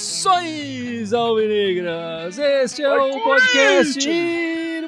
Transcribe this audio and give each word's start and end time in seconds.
Saudações 0.00 1.12
alvinegras! 1.12 2.38
Este 2.38 2.82
é 2.82 2.90
o 2.90 3.22
podcast 3.22 4.08
Irmandade 4.08 4.86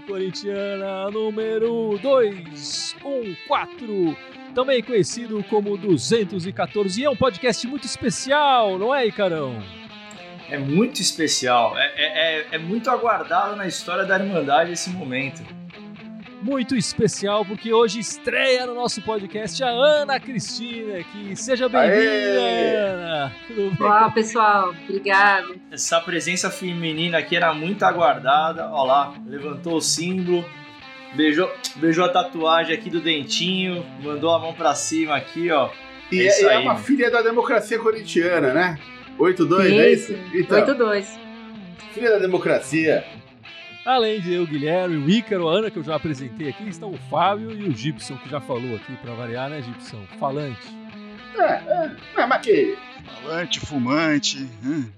Corintiana 0.00 1.12
número 1.12 1.96
214, 2.02 4.16
também 4.52 4.82
conhecido 4.82 5.44
como 5.44 5.76
214. 5.76 7.00
E 7.00 7.04
é 7.04 7.10
um 7.10 7.14
podcast 7.14 7.64
muito 7.68 7.84
especial, 7.84 8.80
não 8.80 8.92
é, 8.92 9.06
Icarão? 9.06 9.62
É 10.50 10.58
muito 10.58 11.00
especial, 11.00 11.78
é, 11.78 11.92
é, 11.94 12.40
é, 12.40 12.46
é 12.50 12.58
muito 12.58 12.90
aguardado 12.90 13.54
na 13.54 13.68
história 13.68 14.04
da 14.04 14.18
Irmandade 14.18 14.72
esse 14.72 14.90
momento 14.90 15.40
muito 16.44 16.76
especial, 16.76 17.42
porque 17.42 17.72
hoje 17.72 17.98
estreia 17.98 18.66
no 18.66 18.74
nosso 18.74 19.00
podcast 19.00 19.64
a 19.64 19.68
Ana 19.68 20.20
Cristina 20.20 20.98
aqui. 20.98 21.34
Seja 21.34 21.70
bem-vinda, 21.70 22.02
Ana! 22.04 23.32
Olá, 23.80 24.10
pessoal. 24.10 24.74
Obrigado. 24.86 25.58
Essa 25.72 26.02
presença 26.02 26.50
feminina 26.50 27.16
aqui 27.16 27.34
era 27.34 27.54
muito 27.54 27.82
aguardada. 27.82 28.68
Olha 28.70 28.84
lá, 28.86 29.14
levantou 29.26 29.76
o 29.76 29.80
símbolo, 29.80 30.44
beijou, 31.14 31.50
beijou 31.76 32.04
a 32.04 32.10
tatuagem 32.10 32.74
aqui 32.76 32.90
do 32.90 33.00
dentinho, 33.00 33.82
mandou 34.02 34.30
a 34.30 34.38
mão 34.38 34.52
pra 34.52 34.74
cima 34.74 35.16
aqui, 35.16 35.50
ó. 35.50 35.70
E 36.12 36.28
é, 36.28 36.42
é, 36.42 36.54
é 36.56 36.58
uma 36.58 36.76
filha 36.76 37.10
da 37.10 37.22
democracia 37.22 37.78
corintiana, 37.78 38.52
né? 38.52 38.78
8-2, 39.18 39.80
é 39.80 39.92
isso? 39.92 40.12
Então, 40.34 40.62
8-2. 40.62 41.06
Filha 41.94 42.10
da 42.10 42.18
democracia. 42.18 43.02
Além 43.84 44.18
de 44.18 44.32
eu, 44.32 44.46
Guilherme, 44.46 44.96
o 44.96 45.10
Ícaro, 45.10 45.46
a 45.46 45.58
Ana, 45.58 45.70
que 45.70 45.78
eu 45.78 45.82
já 45.82 45.94
apresentei 45.94 46.48
aqui, 46.48 46.66
estão 46.66 46.90
o 46.90 46.96
Fábio 47.10 47.52
e 47.52 47.68
o 47.68 47.76
Gibson, 47.76 48.16
que 48.16 48.30
já 48.30 48.40
falou 48.40 48.76
aqui 48.76 48.96
para 48.96 49.12
variar, 49.12 49.50
né, 49.50 49.60
Gibson? 49.60 50.02
Falante. 50.18 50.66
É, 51.36 51.42
é, 51.42 51.96
é 52.16 52.26
mas 52.26 52.40
que. 52.40 52.78
Falante, 53.22 53.60
fumante. 53.60 54.48
Hum. 54.64 54.90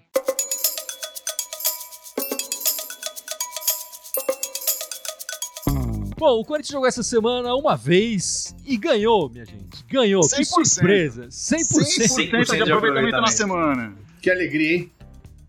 Bom, 6.17 6.41
o 6.41 6.45
Corinthians 6.45 6.73
jogou 6.73 6.87
essa 6.87 7.03
semana 7.03 7.55
uma 7.56 7.77
vez 7.77 8.55
e 8.65 8.77
ganhou, 8.77 9.28
minha 9.28 9.45
gente. 9.45 9.84
Ganhou. 9.91 10.23
100%. 10.23 10.37
Que 10.37 10.45
surpresa. 10.45 11.27
100%, 11.27 11.31
100%, 11.31 12.45
100 12.47 12.65
de 12.65 12.73
aproveitamento 12.73 13.21
na 13.21 13.27
semana. 13.27 13.95
Que 14.23 14.31
alegria, 14.31 14.77
hein? 14.77 14.93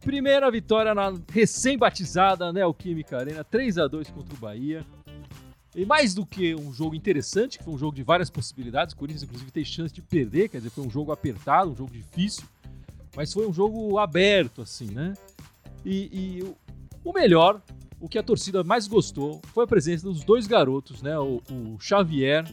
Primeira 0.07 0.49
vitória 0.49 0.95
na 0.95 1.13
recém-batizada 1.29 2.53
Neoquímica 2.53 3.17
Arena, 3.17 3.43
3 3.43 3.77
a 3.77 3.87
2 3.87 4.09
contra 4.09 4.33
o 4.33 4.37
Bahia. 4.37 4.85
E 5.75 5.85
mais 5.85 6.13
do 6.13 6.25
que 6.25 6.55
um 6.55 6.71
jogo 6.71 6.95
interessante, 6.95 7.57
que 7.57 7.65
foi 7.65 7.73
um 7.73 7.77
jogo 7.77 7.93
de 7.93 8.03
várias 8.03 8.29
possibilidades, 8.29 8.93
o 8.93 8.97
Corinthians 8.97 9.23
inclusive 9.23 9.51
tem 9.51 9.65
chance 9.65 9.93
de 9.93 10.01
perder, 10.01 10.47
quer 10.47 10.59
dizer, 10.59 10.69
foi 10.69 10.85
um 10.85 10.89
jogo 10.89 11.11
apertado, 11.11 11.71
um 11.71 11.75
jogo 11.75 11.91
difícil, 11.91 12.45
mas 13.17 13.33
foi 13.33 13.45
um 13.49 13.51
jogo 13.51 13.97
aberto, 13.97 14.61
assim, 14.61 14.89
né? 14.91 15.13
E, 15.83 16.09
e 16.13 16.55
o 17.03 17.11
melhor, 17.11 17.61
o 17.99 18.07
que 18.07 18.17
a 18.17 18.23
torcida 18.23 18.63
mais 18.63 18.87
gostou, 18.87 19.41
foi 19.53 19.65
a 19.65 19.67
presença 19.67 20.05
dos 20.05 20.23
dois 20.23 20.47
garotos, 20.47 21.01
né? 21.01 21.19
O, 21.19 21.41
o 21.51 21.77
Xavier 21.81 22.45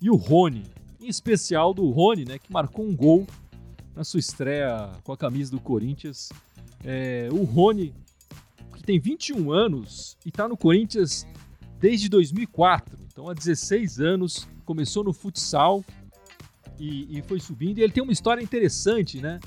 e 0.00 0.08
o 0.08 0.14
Rony. 0.14 0.62
Em 1.00 1.08
especial 1.08 1.74
do 1.74 1.90
Rony, 1.90 2.24
né? 2.24 2.38
Que 2.38 2.52
marcou 2.52 2.86
um 2.86 2.94
gol 2.94 3.26
na 3.92 4.04
sua 4.04 4.20
estreia 4.20 4.92
com 5.02 5.10
a 5.10 5.16
camisa 5.16 5.50
do 5.50 5.58
Corinthians. 5.58 6.28
É, 6.86 7.28
o 7.32 7.42
Rony, 7.42 7.92
que 8.76 8.82
tem 8.84 9.00
21 9.00 9.50
anos 9.50 10.16
e 10.24 10.28
está 10.28 10.46
no 10.46 10.56
Corinthians 10.56 11.26
desde 11.80 12.08
2004, 12.08 12.96
então 13.12 13.28
há 13.28 13.34
16 13.34 14.00
anos, 14.00 14.48
começou 14.64 15.02
no 15.02 15.12
futsal 15.12 15.84
e, 16.78 17.18
e 17.18 17.22
foi 17.22 17.40
subindo. 17.40 17.78
E 17.78 17.82
ele 17.82 17.92
tem 17.92 18.02
uma 18.02 18.12
história 18.12 18.40
interessante, 18.40 19.20
né? 19.20 19.40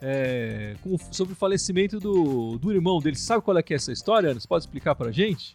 É, 0.00 0.76
com, 0.82 0.96
sobre 1.10 1.32
o 1.32 1.36
falecimento 1.36 1.98
do, 1.98 2.58
do 2.58 2.70
irmão 2.70 2.98
dele. 3.00 3.16
Sabe 3.16 3.42
qual 3.42 3.56
é 3.56 3.62
que 3.62 3.72
é 3.72 3.76
essa 3.76 3.90
história? 3.90 4.34
Você 4.34 4.46
pode 4.46 4.64
explicar 4.64 4.94
pra 4.94 5.10
gente? 5.10 5.54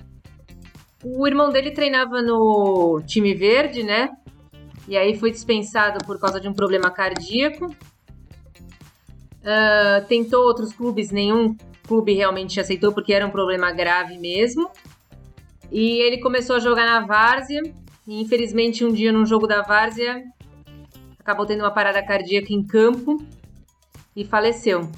O 1.03 1.27
irmão 1.27 1.51
dele 1.51 1.71
treinava 1.71 2.21
no 2.21 3.01
time 3.05 3.35
verde, 3.35 3.83
né? 3.83 4.09
E 4.87 4.97
aí 4.97 5.17
foi 5.17 5.31
dispensado 5.31 6.03
por 6.05 6.19
causa 6.19 6.41
de 6.41 6.47
um 6.47 6.53
problema 6.53 6.89
cardíaco. 6.89 7.73
Uh, 9.43 10.05
tentou 10.07 10.43
outros 10.43 10.71
clubes, 10.71 11.11
nenhum 11.11 11.55
clube 11.85 12.13
realmente 12.13 12.59
aceitou 12.59 12.93
porque 12.93 13.13
era 13.13 13.27
um 13.27 13.29
problema 13.29 13.71
grave 13.71 14.17
mesmo. 14.17 14.69
E 15.71 15.99
ele 15.99 16.19
começou 16.19 16.55
a 16.55 16.59
jogar 16.59 16.85
na 16.85 17.05
várzea. 17.05 17.61
E 18.07 18.21
infelizmente, 18.21 18.83
um 18.85 18.91
dia 18.91 19.11
num 19.11 19.25
jogo 19.25 19.47
da 19.47 19.61
várzea, 19.61 20.23
acabou 21.19 21.45
tendo 21.45 21.61
uma 21.61 21.71
parada 21.71 22.01
cardíaca 22.03 22.53
em 22.53 22.65
campo 22.65 23.17
e 24.15 24.25
faleceu. 24.25 24.89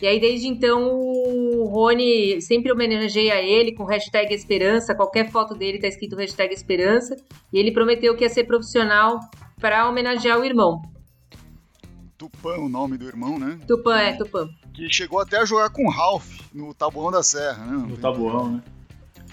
E 0.00 0.06
aí, 0.06 0.18
desde 0.18 0.48
então, 0.48 0.90
o 0.92 1.64
Rony 1.66 2.40
sempre 2.42 2.72
homenageia 2.72 3.40
ele 3.40 3.72
com 3.72 3.84
hashtag 3.84 4.34
Esperança. 4.34 4.96
Qualquer 4.96 5.30
foto 5.30 5.54
dele 5.54 5.78
tá 5.78 5.86
escrito 5.86 6.16
hashtag 6.16 6.52
Esperança. 6.52 7.14
E 7.52 7.58
ele 7.58 7.70
prometeu 7.70 8.16
que 8.16 8.24
ia 8.24 8.28
ser 8.28 8.42
profissional 8.44 9.20
para 9.60 9.88
homenagear 9.88 10.40
o 10.40 10.44
irmão. 10.44 10.82
Tupã, 12.22 12.54
o 12.56 12.68
nome 12.68 12.96
do 12.96 13.04
irmão, 13.04 13.36
né? 13.36 13.58
Tupã, 13.66 13.98
é, 13.98 14.12
Tupã. 14.12 14.48
Que 14.72 14.88
chegou 14.88 15.18
até 15.18 15.38
a 15.38 15.44
jogar 15.44 15.70
com 15.70 15.86
o 15.86 15.90
Ralph 15.90 16.38
no 16.54 16.72
Tabuão 16.72 17.10
da 17.10 17.20
Serra, 17.20 17.64
né? 17.64 17.84
No 17.88 17.96
Tabuão, 17.96 18.52
né? 18.52 18.62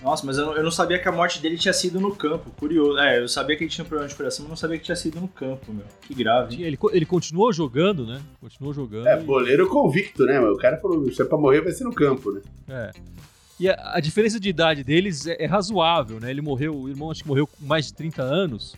Nossa, 0.01 0.25
mas 0.25 0.39
eu 0.39 0.47
não, 0.47 0.55
eu 0.55 0.63
não, 0.63 0.71
sabia 0.71 0.97
que 0.97 1.07
a 1.07 1.11
morte 1.11 1.39
dele 1.39 1.55
tinha 1.55 1.73
sido 1.73 1.99
no 1.99 2.15
campo. 2.15 2.49
Curioso. 2.57 2.97
É, 2.97 3.21
eu 3.21 3.27
sabia 3.27 3.55
que 3.55 3.63
ele 3.63 3.69
tinha 3.69 3.85
um 3.85 3.87
problema 3.87 4.09
de 4.09 4.15
coração, 4.15 4.43
mas 4.43 4.49
não 4.49 4.57
sabia 4.57 4.79
que 4.79 4.85
tinha 4.85 4.95
sido 4.95 5.21
no 5.21 5.27
campo, 5.27 5.71
meu. 5.71 5.85
Que 6.01 6.15
grave. 6.15 6.63
Ele, 6.63 6.79
ele 6.91 7.05
continuou 7.05 7.53
jogando, 7.53 8.07
né? 8.07 8.21
Continuou 8.41 8.73
jogando. 8.73 9.07
É, 9.07 9.19
e... 9.19 9.23
boleiro 9.23 9.67
convicto, 9.67 10.25
né? 10.25 10.39
O 10.39 10.57
cara 10.57 10.77
falou: 10.77 11.11
se 11.11 11.21
é 11.21 11.25
pra 11.25 11.37
morrer, 11.37 11.61
vai 11.61 11.73
ser 11.73 11.83
no 11.83 11.93
campo, 11.93 12.31
né? 12.31 12.41
É. 12.67 12.91
E 13.59 13.69
a, 13.69 13.95
a 13.95 13.99
diferença 13.99 14.39
de 14.39 14.49
idade 14.49 14.83
deles 14.83 15.27
é, 15.27 15.35
é, 15.37 15.45
razoável, 15.45 16.19
né? 16.19 16.31
Ele 16.31 16.41
morreu, 16.41 16.75
o 16.75 16.89
irmão 16.89 17.11
acho 17.11 17.21
que 17.21 17.27
morreu 17.27 17.45
com 17.45 17.65
mais 17.65 17.87
de 17.87 17.93
30 17.93 18.23
anos. 18.23 18.75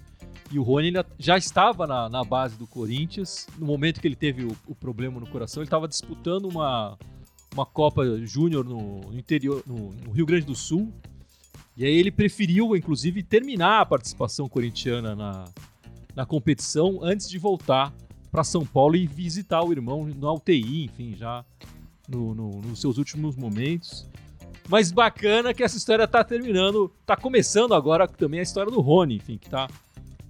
E 0.51 0.59
o 0.59 0.63
Rony 0.63 0.91
já 1.17 1.37
estava 1.37 1.87
na, 1.87 2.09
na 2.09 2.23
base 2.25 2.57
do 2.57 2.67
Corinthians. 2.67 3.47
No 3.57 3.65
momento 3.65 4.01
que 4.01 4.07
ele 4.07 4.17
teve 4.17 4.43
o, 4.43 4.55
o 4.67 4.75
problema 4.75 5.19
no 5.19 5.27
coração, 5.27 5.63
ele 5.63 5.67
estava 5.67 5.87
disputando 5.87 6.45
uma, 6.45 6.97
uma 7.53 7.65
Copa 7.65 8.03
Júnior 8.25 8.65
no, 8.65 8.99
no, 8.99 9.17
interior, 9.17 9.63
no, 9.65 9.91
no, 9.91 10.11
Rio 10.11 10.25
Grande 10.25 10.45
do 10.45 10.55
Sul. 10.55 10.93
E 11.77 11.85
aí 11.85 11.93
ele 11.93 12.11
preferiu, 12.11 12.75
inclusive, 12.75 13.23
terminar 13.23 13.79
a 13.79 13.85
participação 13.85 14.49
corintiana 14.49 15.15
na, 15.15 15.45
na 16.13 16.25
competição 16.25 16.99
antes 17.01 17.29
de 17.29 17.37
voltar 17.37 17.93
para 18.29 18.43
São 18.43 18.65
Paulo 18.65 18.97
e 18.97 19.07
visitar 19.07 19.63
o 19.63 19.71
irmão 19.71 20.05
na 20.05 20.33
UTI, 20.33 20.85
enfim, 20.85 21.15
já 21.15 21.45
no, 22.09 22.35
no, 22.35 22.61
nos 22.61 22.81
seus 22.81 22.97
últimos 22.97 23.37
momentos. 23.37 24.05
Mas 24.67 24.91
bacana 24.91 25.53
que 25.53 25.63
essa 25.63 25.77
história 25.77 26.03
está 26.03 26.23
terminando, 26.23 26.91
está 27.01 27.15
começando 27.15 27.73
agora 27.73 28.05
também 28.05 28.41
a 28.41 28.43
história 28.43 28.71
do 28.71 28.81
Rony, 28.81 29.15
enfim, 29.15 29.37
que 29.37 29.47
está 29.47 29.67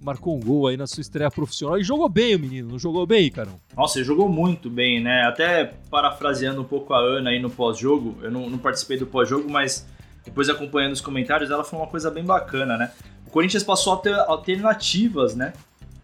marcou 0.02 0.36
um 0.36 0.40
gol 0.40 0.66
aí 0.66 0.76
na 0.76 0.86
sua 0.86 1.00
estreia 1.00 1.30
profissional 1.30 1.78
e 1.78 1.84
jogou 1.84 2.08
bem 2.08 2.34
o 2.34 2.38
menino, 2.38 2.70
não 2.70 2.78
jogou 2.78 3.06
bem, 3.06 3.30
Carão? 3.30 3.60
Nossa, 3.76 3.98
ele 3.98 4.04
jogou 4.04 4.28
muito 4.28 4.68
bem, 4.68 5.00
né? 5.00 5.22
Até 5.22 5.72
parafraseando 5.90 6.60
um 6.60 6.64
pouco 6.64 6.92
a 6.92 6.98
Ana 6.98 7.30
aí 7.30 7.40
no 7.40 7.50
pós-jogo, 7.50 8.18
eu 8.22 8.30
não, 8.30 8.50
não 8.50 8.58
participei 8.58 8.98
do 8.98 9.06
pós-jogo, 9.06 9.50
mas 9.50 9.86
depois 10.24 10.48
acompanhando 10.48 10.92
os 10.92 11.00
comentários, 11.00 11.50
ela 11.50 11.64
falou 11.64 11.84
uma 11.84 11.90
coisa 11.90 12.10
bem 12.10 12.24
bacana, 12.24 12.76
né? 12.76 12.92
O 13.26 13.30
Corinthians 13.30 13.62
passou 13.62 13.94
a 13.94 13.96
ter 13.96 14.14
alternativas, 14.14 15.34
né? 15.34 15.52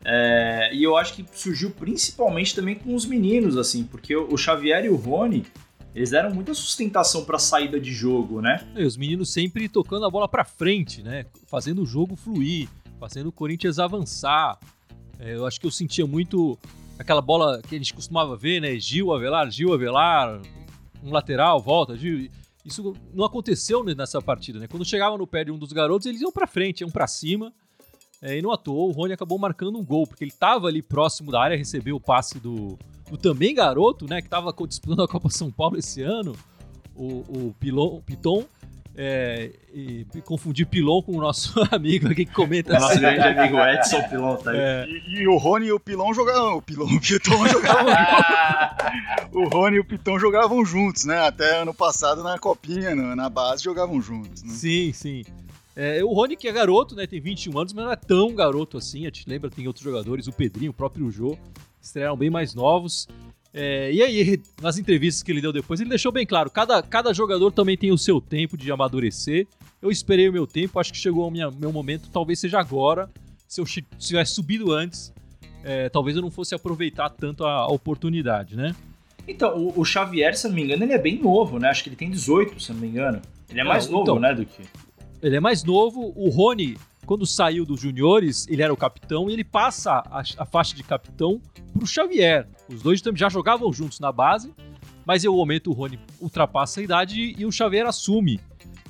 É, 0.05 0.71
e 0.73 0.83
eu 0.83 0.97
acho 0.97 1.15
que 1.15 1.25
surgiu 1.33 1.71
principalmente 1.71 2.55
também 2.55 2.75
com 2.75 2.95
os 2.95 3.05
meninos, 3.05 3.57
assim, 3.57 3.85
porque 3.85 4.17
o 4.17 4.37
Xavier 4.37 4.85
e 4.85 4.89
o 4.89 4.97
Rony, 4.97 5.45
eles 5.95 6.11
deram 6.11 6.33
muita 6.33 6.55
sustentação 6.55 7.25
para 7.25 7.37
a 7.37 7.41
saída 7.41 7.79
de 7.81 7.93
jogo, 7.93 8.41
né? 8.41 8.67
E 8.77 8.85
os 8.85 8.97
meninos 8.97 9.33
sempre 9.33 9.69
tocando 9.69 10.07
a 10.07 10.11
bola 10.11 10.29
para 10.29 10.45
frente, 10.45 11.03
né? 11.03 11.27
Fazendo 11.47 11.83
o 11.83 11.87
jogo 11.87 12.17
fluir 12.17 12.69
fazendo 12.99 13.29
o 13.29 13.33
Corinthians 13.33 13.79
avançar. 13.79 14.59
É, 15.19 15.35
eu 15.35 15.47
acho 15.47 15.61
que 15.61 15.67
eu 15.67 15.71
sentia 15.71 16.07
muito 16.07 16.59
aquela 16.99 17.21
bola 17.21 17.63
que 17.63 17.75
a 17.75 17.79
gente 17.79 17.95
costumava 17.95 18.37
ver, 18.37 18.61
né? 18.61 18.79
Gil 18.79 19.13
Avelar, 19.13 19.51
Gil 19.51 19.73
Avelar, 19.73 20.41
um 21.03 21.11
lateral, 21.11 21.61
volta, 21.61 21.97
Gil. 21.97 22.29
Isso 22.65 22.95
não 23.15 23.25
aconteceu 23.25 23.83
nessa 23.83 24.21
partida, 24.21 24.59
né? 24.59 24.67
Quando 24.67 24.85
chegava 24.85 25.17
no 25.17 25.27
pé 25.27 25.45
de 25.45 25.51
um 25.51 25.59
dos 25.59 25.73
garotos, 25.73 26.07
eles 26.07 26.21
iam 26.21 26.33
para 26.33 26.47
frente, 26.47 26.81
iam 26.81 26.91
para 26.91 27.07
cima. 27.07 27.53
É, 28.21 28.37
e 28.37 28.43
não 28.43 28.55
toa, 28.57 28.89
o 28.89 28.91
Rony 28.91 29.13
acabou 29.13 29.39
marcando 29.39 29.79
um 29.79 29.85
gol, 29.85 30.05
porque 30.05 30.25
ele 30.25 30.33
estava 30.33 30.67
ali 30.67 30.83
próximo 30.83 31.31
da 31.31 31.41
área, 31.41 31.57
recebeu 31.57 31.95
o 31.95 32.01
passe 32.01 32.41
do, 32.41 32.77
do 33.09 33.17
também 33.17 33.55
garoto, 33.55 34.07
né? 34.09 34.21
Que 34.21 34.27
estava 34.27 34.53
disputando 34.67 35.03
a 35.03 35.09
Copa 35.09 35.31
São 35.31 35.53
Paulo 35.53 35.79
esse 35.79 36.03
ano, 36.03 36.37
o, 36.97 37.07
o 37.07 37.55
Pilon, 37.61 38.01
Piton 38.01 38.45
é, 39.01 39.53
e 39.73 40.05
confundir 40.25 40.67
Pilon 40.67 41.01
com 41.01 41.13
o 41.13 41.21
nosso 41.21 41.55
amigo 41.71 42.09
aqui 42.09 42.27
que 42.27 42.33
comenta 42.33 42.73
Nosso 42.73 42.87
assim. 42.87 43.01
grande 43.01 43.21
amigo 43.21 43.57
Edson 43.61 44.03
Pilon 44.09 44.37
tá 44.37 44.51
aí. 44.51 44.59
É. 44.59 44.87
E, 44.89 45.21
e, 45.21 45.29
o 45.29 45.37
Rony 45.37 45.67
e 45.67 45.73
o 45.73 45.79
Pilon 45.79 46.13
jogavam. 46.13 46.57
O 46.57 46.63
Pilon 46.63 46.87
o 46.87 47.01
Piton 47.01 47.47
jogavam 47.47 47.93
O 49.33 49.49
Rony 49.49 49.77
e 49.77 49.81
o 49.81 49.85
Piton 49.85 50.19
jogavam 50.19 50.65
juntos, 50.65 51.05
né? 51.05 51.21
Até 51.21 51.61
ano 51.61 51.73
passado 51.73 52.25
na 52.25 52.41
copinha, 52.41 52.93
na, 52.93 53.15
na 53.15 53.29
base, 53.29 53.63
jogavam 53.63 54.03
juntos. 54.03 54.43
Né? 54.43 54.53
Sim, 54.53 54.93
sim. 54.93 55.25
É, 55.77 56.03
o 56.03 56.13
Rony, 56.13 56.37
que 56.37 56.49
é 56.49 56.53
garoto, 56.53 56.97
né? 56.97 57.07
Tem 57.07 57.21
21 57.21 57.57
anos, 57.57 57.73
mas 57.73 57.85
não 57.85 57.93
é 57.93 57.97
tão 57.97 58.35
garoto 58.35 58.77
assim. 58.77 59.03
A 59.03 59.05
gente 59.05 59.29
lembra, 59.29 59.49
tem 59.49 59.69
outros 59.69 59.85
jogadores, 59.85 60.27
o 60.27 60.33
Pedrinho, 60.33 60.73
o 60.73 60.75
próprio 60.75 61.09
Jô. 61.09 61.39
estrearam 61.81 62.17
bem 62.17 62.31
mais 62.31 62.53
novos. 62.53 63.07
É, 63.61 63.91
e 63.93 64.01
aí, 64.01 64.41
nas 64.63 64.79
entrevistas 64.79 65.21
que 65.21 65.33
ele 65.33 65.41
deu 65.41 65.53
depois, 65.53 65.81
ele 65.81 65.91
deixou 65.91 66.13
bem 66.13 66.25
claro: 66.25 66.49
cada, 66.49 66.81
cada 66.81 67.13
jogador 67.13 67.51
também 67.51 67.77
tem 67.77 67.91
o 67.91 67.99
seu 67.99 68.21
tempo 68.21 68.57
de 68.57 68.71
amadurecer. 68.71 69.49
Eu 69.83 69.91
esperei 69.91 70.29
o 70.29 70.33
meu 70.33 70.47
tempo, 70.47 70.79
acho 70.79 70.93
que 70.93 70.99
chegou 70.99 71.27
o 71.27 71.31
meu 71.31 71.73
momento, 71.73 72.09
talvez 72.13 72.39
seja 72.39 72.61
agora. 72.61 73.11
Se 73.49 73.61
eu 73.61 73.65
tivesse 73.99 74.35
subido 74.35 74.73
antes, 74.73 75.13
é, 75.65 75.89
talvez 75.89 76.17
eu 76.17 76.23
não 76.23 76.31
fosse 76.31 76.55
aproveitar 76.55 77.11
tanto 77.11 77.45
a, 77.45 77.53
a 77.53 77.67
oportunidade, 77.67 78.55
né? 78.55 78.77
Então, 79.27 79.57
o, 79.57 79.81
o, 79.81 79.85
Xavier, 79.85 80.37
se 80.37 80.47
não 80.47 80.55
me 80.55 80.63
engano, 80.63 80.85
ele 80.85 80.93
é 80.93 80.99
bem 80.99 81.21
novo, 81.21 81.59
né? 81.59 81.69
Acho 81.69 81.83
que 81.83 81.89
ele 81.89 81.97
tem 81.97 82.11
18, 82.11 82.61
se 82.61 82.73
não 82.73 82.81
me 82.81 82.87
engano. 82.87 83.21
Ele 83.51 83.61
é 83.61 83.65
mais 83.65 83.89
novo, 83.89 84.03
então, 84.03 84.21
né, 84.21 84.35
do 84.35 84.47
que. 84.47 84.63
Ele 85.21 85.35
é 85.35 85.41
mais 85.41 85.65
novo. 85.65 86.13
O 86.15 86.29
Rony, 86.29 86.77
quando 87.09 87.25
saiu 87.25 87.65
dos 87.65 87.81
juniores, 87.81 88.47
ele 88.51 88.63
era 88.63 88.71
o 88.71 88.77
capitão 88.77 89.31
e 89.31 89.33
ele 89.33 89.43
passa 89.43 89.93
a, 90.11 90.23
a 90.37 90.45
faixa 90.45 90.77
de 90.77 90.83
capitão 90.83 91.41
pro 91.73 91.87
Xavier. 91.87 92.47
Os 92.69 92.83
dois 92.83 93.01
já 93.15 93.31
jogavam 93.31 93.73
juntos 93.73 93.99
na 93.99 94.13
base, 94.13 94.53
mas 95.07 95.25
em 95.25 95.29
um 95.29 95.37
momento 95.37 95.71
o 95.71 95.73
Rony 95.73 95.99
ultrapassa 96.21 96.81
a 96.81 96.83
idade 96.83 97.35
e 97.39 97.47
o 97.47 97.51
Xavier 97.51 97.87
assume 97.87 98.39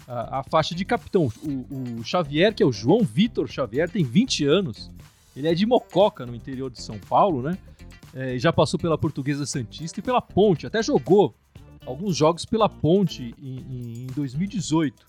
a, 0.09 0.41
a 0.41 0.43
faixa 0.43 0.75
de 0.75 0.85
capitão. 0.85 1.31
O, 1.45 2.01
o, 2.01 2.05
Xavier, 2.05 2.53
que 2.53 2.61
é 2.61 2.67
o 2.67 2.73
João 2.73 3.05
Vitor 3.05 3.47
Xavier, 3.47 3.89
tem 3.89 4.03
20 4.03 4.45
anos. 4.47 4.91
Ele 5.37 5.47
é 5.47 5.55
de 5.55 5.65
Mococa, 5.65 6.27
no 6.27 6.35
interior 6.35 6.73
de 6.73 6.83
São 6.83 6.99
Paulo, 6.99 7.41
né? 7.41 7.57
É, 8.13 8.37
já 8.37 8.53
passou 8.53 8.81
pela 8.81 8.99
Portuguesa 8.99 9.47
Santista 9.47 10.01
e 10.01 10.03
pela 10.03 10.21
Ponte. 10.21 10.67
Até 10.67 10.83
jogou 10.83 11.37
alguns 11.87 12.17
jogos 12.17 12.45
pela 12.45 12.69
Ponte 12.69 13.33
em, 13.41 14.03
em 14.03 14.07
2018. 14.07 15.07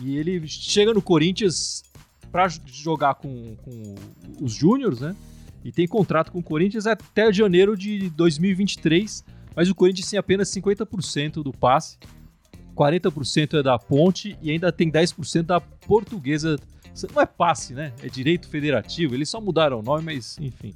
E 0.00 0.16
ele 0.16 0.48
chega 0.48 0.92
no 0.92 1.00
Corinthians 1.00 1.84
para 2.32 2.48
jogar 2.64 3.14
com, 3.16 3.54
com 3.56 3.94
os 4.40 4.54
Júniors, 4.54 5.00
né? 5.00 5.14
E 5.62 5.70
tem 5.70 5.86
contrato 5.86 6.32
com 6.32 6.38
o 6.38 6.42
Corinthians 6.42 6.86
até 6.86 7.30
janeiro 7.30 7.76
de 7.76 8.08
2023, 8.10 9.22
mas 9.54 9.68
o 9.68 9.74
Corinthians 9.74 10.10
tem 10.10 10.18
apenas 10.18 10.48
50% 10.48 11.42
do 11.42 11.52
passe, 11.52 11.98
40% 12.74 13.60
é 13.60 13.62
da 13.62 13.78
Ponte 13.78 14.36
e 14.40 14.50
ainda 14.50 14.72
tem 14.72 14.90
10% 14.90 15.42
da 15.42 15.60
Portuguesa. 15.60 16.58
Não 17.14 17.22
é 17.22 17.26
passe, 17.26 17.74
né? 17.74 17.92
É 18.02 18.08
direito 18.08 18.48
federativo. 18.48 19.14
Eles 19.14 19.28
só 19.28 19.40
mudaram 19.40 19.80
o 19.80 19.82
nome, 19.82 20.04
mas 20.04 20.38
enfim. 20.38 20.74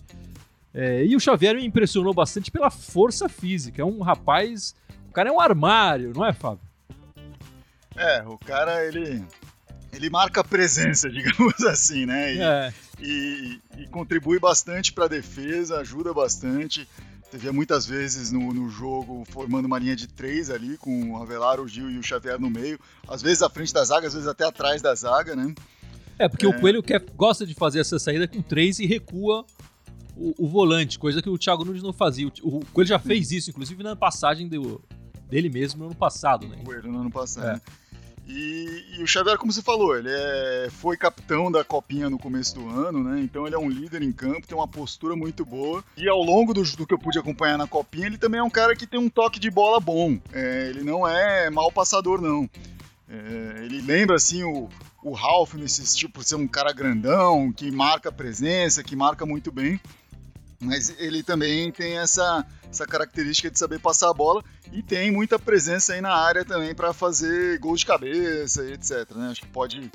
É, 0.73 1.05
e 1.05 1.17
o 1.17 1.21
Xavier 1.21 1.57
me 1.57 1.65
impressionou 1.65 2.13
bastante 2.13 2.51
pela 2.51 2.71
força 2.71 3.29
física. 3.31 3.81
É 3.81 3.85
um 3.85 4.03
rapaz. 4.03 4.75
O 5.09 5.13
cara 5.13 5.31
é 5.31 5.33
um 5.33 5.41
armário, 5.41 6.13
não 6.15 6.25
é, 6.25 6.35
Fábio? 6.35 6.61
É, 7.97 8.23
o 8.27 8.37
cara, 8.37 8.85
ele 8.85 9.25
ele 9.97 10.11
marca 10.11 10.45
presença, 10.45 11.09
digamos 11.11 11.61
assim, 11.65 12.07
né? 12.07 12.35
E, 12.35 12.41
é. 12.41 12.75
e, 13.01 13.61
e 13.79 13.87
contribui 13.89 14.39
bastante 14.39 14.93
para 14.93 15.07
a 15.07 15.09
defesa, 15.09 15.81
ajuda 15.81 16.13
bastante. 16.13 16.87
Teve 17.31 17.51
muitas 17.51 17.85
vezes 17.87 18.31
no, 18.31 18.53
no 18.53 18.69
jogo 18.69 19.25
formando 19.31 19.67
uma 19.67 19.79
linha 19.79 19.97
de 19.97 20.07
três 20.07 20.49
ali, 20.49 20.77
com 20.77 21.13
o 21.13 21.23
Avelar, 21.23 21.61
o 21.61 21.67
Gil 21.67 21.91
e 21.91 21.99
o 21.99 22.03
Xavier 22.03 22.39
no 22.39 22.49
meio. 22.49 22.79
Às 23.09 23.21
vezes 23.21 23.43
à 23.43 23.51
frente 23.51 23.73
da 23.73 23.83
zaga, 23.85 24.07
às 24.07 24.15
vezes 24.15 24.29
até 24.29 24.45
atrás 24.45 24.81
da 24.81 24.95
zaga, 24.95 25.35
né? 25.35 25.53
É, 26.19 26.29
porque 26.29 26.47
é. 26.47 26.49
o 26.49 26.61
Coelho 26.61 26.83
quer, 26.83 27.05
gosta 27.17 27.45
de 27.45 27.53
fazer 27.55 27.81
essa 27.81 27.99
saída 27.99 28.29
com 28.29 28.41
três 28.41 28.79
e 28.79 28.87
recua 28.87 29.45
o, 30.17 30.47
o, 30.47 30.49
volante, 30.49 30.99
coisa 30.99 31.21
que 31.21 31.29
o 31.29 31.37
Thiago 31.37 31.65
Nunes 31.65 31.83
não 31.83 31.93
fazia. 31.93 32.27
O, 32.43 32.59
o 32.59 32.67
Coelho 32.67 32.89
já 32.89 32.99
fez 32.99 33.33
isso, 33.33 33.51
inclusive 33.51 33.83
na 33.83 33.95
passagem 33.95 34.49
do, 34.49 34.81
dele 35.29 35.51
mesmo 35.51 35.81
no 35.81 35.87
ano 35.87 35.95
passado, 35.95 36.47
né? 36.49 36.59
O 36.61 36.65
Coelho 36.65 36.91
no 36.91 37.01
ano 37.01 37.11
passado. 37.11 37.49
É. 37.49 37.53
Né? 37.55 37.61
E, 38.27 38.85
e, 38.99 39.03
o 39.03 39.07
Xavier, 39.07 39.39
como 39.39 39.53
você 39.53 39.63
falou, 39.63 39.97
ele 39.97 40.09
é, 40.11 40.69
foi 40.71 40.97
capitão 40.97 41.51
da 41.51 41.63
Copinha 41.63 42.11
no 42.11 42.19
começo 42.19 42.55
do 42.57 42.69
ano, 42.69 43.03
né? 43.03 43.21
Então 43.21 43.47
ele 43.47 43.55
é 43.55 43.59
um 43.59 43.69
líder 43.69 44.03
em 44.03 44.11
campo, 44.11 44.47
tem 44.47 44.57
uma 44.57 44.67
postura 44.67 45.15
muito 45.15 45.45
boa. 45.45 45.85
E 45.97 46.09
ao 46.09 46.21
longo 46.23 46.53
do, 46.53 46.63
do 46.63 46.87
que 46.87 46.93
eu 46.93 46.99
pude 46.99 47.19
acompanhar 47.19 47.57
na 47.57 47.69
Copinha, 47.69 48.07
ele 48.07 48.19
também 48.19 48.41
é 48.41 48.43
um 48.43 48.51
cara 48.51 48.75
que 48.75 48.87
tem 48.87 48.99
um 48.99 49.09
toque 49.09 49.39
de 49.39 49.51
bola 49.51 49.79
bom. 49.79 50.19
É, 50.33 50.69
ele 50.69 50.83
não 50.83 51.07
é 51.07 51.49
mal 51.51 51.71
passador, 51.71 52.21
não. 52.21 52.51
É, 53.09 53.65
ele 53.65 53.81
lembra, 53.81 54.17
assim, 54.17 54.43
o, 54.43 54.69
o 55.05 55.13
Ralph 55.13 55.55
nesse 55.55 55.97
tipo, 55.97 56.25
ser 56.25 56.35
um 56.35 56.49
cara 56.49 56.73
grandão, 56.73 57.53
que 57.53 57.71
marca 57.71 58.11
presença, 58.11 58.83
que 58.83 58.97
marca 58.97 59.25
muito 59.25 59.53
bem 59.53 59.81
mas 60.61 60.95
ele 60.99 61.23
também 61.23 61.71
tem 61.71 61.99
essa, 61.99 62.47
essa 62.71 62.87
característica 62.87 63.51
de 63.51 63.59
saber 63.59 63.79
passar 63.79 64.11
a 64.11 64.15
bola 64.15 64.43
e 64.73 64.83
tem 64.83 65.11
muita 65.11 65.39
presença 65.39 65.95
aí 65.95 66.01
na 66.01 66.15
área 66.15 66.45
também 66.45 66.75
para 66.75 66.93
fazer 66.93 67.59
gols 67.59 67.81
de 67.81 67.87
cabeça 67.87 68.65
e 68.65 68.73
etc. 68.73 69.11
Né? 69.15 69.29
Acho 69.31 69.43
que 69.43 69.49
pode, 69.49 69.91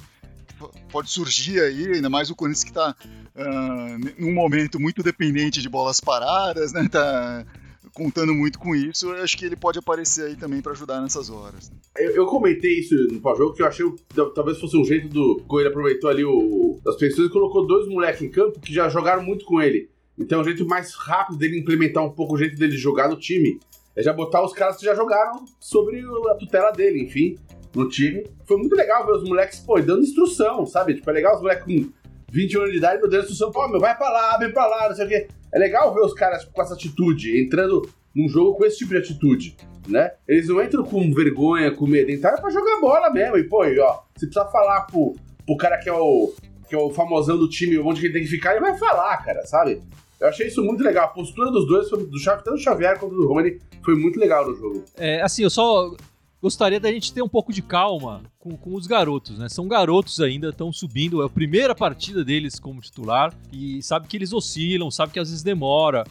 pode 0.91 1.09
surgir 1.09 1.59
aí, 1.61 1.87
ainda 1.93 2.09
mais 2.09 2.29
o 2.29 2.35
Corinthians 2.35 2.63
que 2.63 2.71
está 2.71 2.91
uh, 2.91 2.95
ah, 3.35 3.97
num 4.17 4.33
momento 4.33 4.79
muito 4.79 5.01
dependente 5.03 5.61
de 5.61 5.69
bolas 5.69 5.99
paradas, 5.99 6.73
né? 6.73 6.87
Tá 6.89 7.45
contando 7.93 8.33
muito 8.33 8.57
com 8.57 8.73
isso, 8.75 9.11
acho 9.11 9.37
que 9.37 9.45
ele 9.45 9.55
pode 9.55 9.77
aparecer 9.77 10.25
aí 10.25 10.35
também 10.35 10.61
para 10.61 10.71
ajudar 10.71 11.01
nessas 11.01 11.29
horas. 11.29 11.71
Eu, 11.97 12.11
eu, 12.11 12.25
comentei 12.25 12.79
isso 12.79 12.95
no 13.11 13.19
pós-jogo, 13.19 13.53
que 13.53 13.61
eu 13.61 13.67
achei 13.67 13.85
talvez 14.33 14.59
fosse 14.59 14.77
um 14.77 14.85
jeito 14.85 15.09
do 15.09 15.43
Coelho 15.47 15.69
aproveitou 15.69 16.09
ali 16.09 16.23
o, 16.23 16.79
as 16.87 16.95
pessoas 16.95 17.27
e 17.27 17.31
colocou 17.31 17.67
dois 17.67 17.87
moleques 17.87 18.21
em 18.21 18.29
campo 18.29 18.59
que 18.59 18.73
já 18.73 18.87
jogaram 18.89 19.23
muito 19.23 19.45
com 19.45 19.61
ele. 19.61 19.89
Então 20.21 20.41
o 20.41 20.43
jeito 20.43 20.65
mais 20.65 20.93
rápido 20.93 21.37
dele 21.37 21.59
implementar 21.59 22.03
um 22.05 22.11
pouco 22.11 22.35
o 22.35 22.37
jeito 22.37 22.57
dele 22.57 22.77
jogar 22.77 23.09
no 23.09 23.17
time. 23.17 23.59
É 23.95 24.01
já 24.01 24.13
botar 24.13 24.43
os 24.43 24.53
caras 24.53 24.77
que 24.77 24.85
já 24.85 24.95
jogaram 24.95 25.43
sobre 25.59 26.01
a 26.29 26.35
tutela 26.35 26.71
dele, 26.71 27.03
enfim, 27.03 27.37
no 27.75 27.89
time. 27.89 28.25
Foi 28.45 28.57
muito 28.57 28.75
legal 28.75 29.05
ver 29.05 29.13
os 29.13 29.27
moleques, 29.27 29.59
pô, 29.59 29.79
dando 29.81 30.03
instrução, 30.03 30.65
sabe? 30.65 30.95
Tipo, 30.95 31.09
é 31.09 31.13
legal 31.13 31.35
os 31.35 31.41
moleques 31.41 31.65
com 31.65 31.91
20 32.31 32.57
anos 32.57 32.71
de 32.71 32.77
idade 32.77 33.01
dando 33.01 33.17
instrução, 33.17 33.51
pô, 33.51 33.67
meu, 33.67 33.79
vai 33.79 33.97
pra 33.97 34.09
lá, 34.09 34.37
vem 34.37 34.51
pra 34.51 34.65
lá, 34.65 34.89
não 34.89 34.95
sei 34.95 35.05
o 35.05 35.09
quê. 35.09 35.27
É 35.53 35.59
legal 35.59 35.93
ver 35.93 36.01
os 36.01 36.13
caras 36.13 36.45
com 36.45 36.61
essa 36.61 36.73
atitude, 36.73 37.37
entrando 37.41 37.81
num 38.15 38.29
jogo 38.29 38.55
com 38.57 38.65
esse 38.65 38.77
tipo 38.77 38.91
de 38.91 38.97
atitude, 38.97 39.57
né? 39.87 40.11
Eles 40.25 40.47
não 40.47 40.61
entram 40.63 40.83
com 40.83 41.13
vergonha, 41.13 41.71
com 41.71 41.85
medo, 41.85 42.11
entraram 42.11 42.39
pra 42.39 42.49
jogar 42.49 42.79
bola 42.79 43.09
mesmo. 43.09 43.37
E, 43.37 43.43
pô, 43.43 43.65
e, 43.65 43.77
ó, 43.79 43.99
você 44.15 44.25
precisa 44.25 44.45
falar 44.45 44.81
pro, 44.81 45.15
pro 45.45 45.57
cara 45.57 45.77
que 45.77 45.89
é 45.89 45.93
o 45.93 46.33
que 46.71 46.75
é 46.75 46.77
o 46.77 46.89
famosão 46.89 47.37
do 47.37 47.49
time, 47.49 47.77
onde 47.79 48.05
ele 48.05 48.13
tem 48.13 48.21
que 48.23 48.29
ficar, 48.29 48.51
ele 48.51 48.61
vai 48.61 48.77
falar, 48.77 49.17
cara, 49.17 49.45
sabe? 49.45 49.81
Eu 50.21 50.27
achei 50.27 50.47
isso 50.47 50.63
muito 50.63 50.83
legal. 50.83 51.05
A 51.05 51.07
postura 51.07 51.49
dos 51.49 51.65
dois, 51.65 51.89
do 51.89 52.19
Xavier, 52.19 52.43
tanto 52.43 52.57
do 52.57 52.61
Xavier 52.61 52.99
quanto 52.99 53.15
do 53.15 53.27
Rony, 53.27 53.59
foi 53.83 53.95
muito 53.95 54.19
legal 54.19 54.47
no 54.47 54.55
jogo. 54.55 54.85
É, 54.95 55.19
assim, 55.23 55.41
eu 55.41 55.49
só 55.49 55.95
gostaria 56.39 56.79
da 56.79 56.91
gente 56.91 57.11
ter 57.11 57.23
um 57.23 57.27
pouco 57.27 57.51
de 57.51 57.63
calma 57.63 58.21
com, 58.37 58.55
com 58.55 58.75
os 58.75 58.85
garotos, 58.85 59.39
né? 59.39 59.49
São 59.49 59.67
garotos 59.67 60.19
ainda, 60.19 60.49
estão 60.49 60.71
subindo, 60.71 61.23
é 61.23 61.25
a 61.25 61.29
primeira 61.29 61.73
partida 61.73 62.23
deles 62.23 62.59
como 62.59 62.81
titular 62.81 63.33
e 63.51 63.81
sabe 63.81 64.07
que 64.07 64.15
eles 64.15 64.31
oscilam, 64.31 64.91
sabe 64.91 65.11
que 65.11 65.19
às 65.19 65.29
vezes 65.29 65.43
demora. 65.43 66.03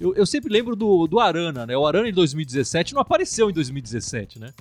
Eu, 0.00 0.14
eu 0.14 0.24
sempre 0.24 0.50
lembro 0.50 0.74
do, 0.74 1.06
do 1.06 1.20
Arana, 1.20 1.66
né? 1.66 1.76
O 1.76 1.86
Arana 1.86 2.08
em 2.08 2.12
2017 2.12 2.94
não 2.94 3.02
apareceu 3.02 3.50
em 3.50 3.52
2017, 3.52 4.38
né? 4.38 4.54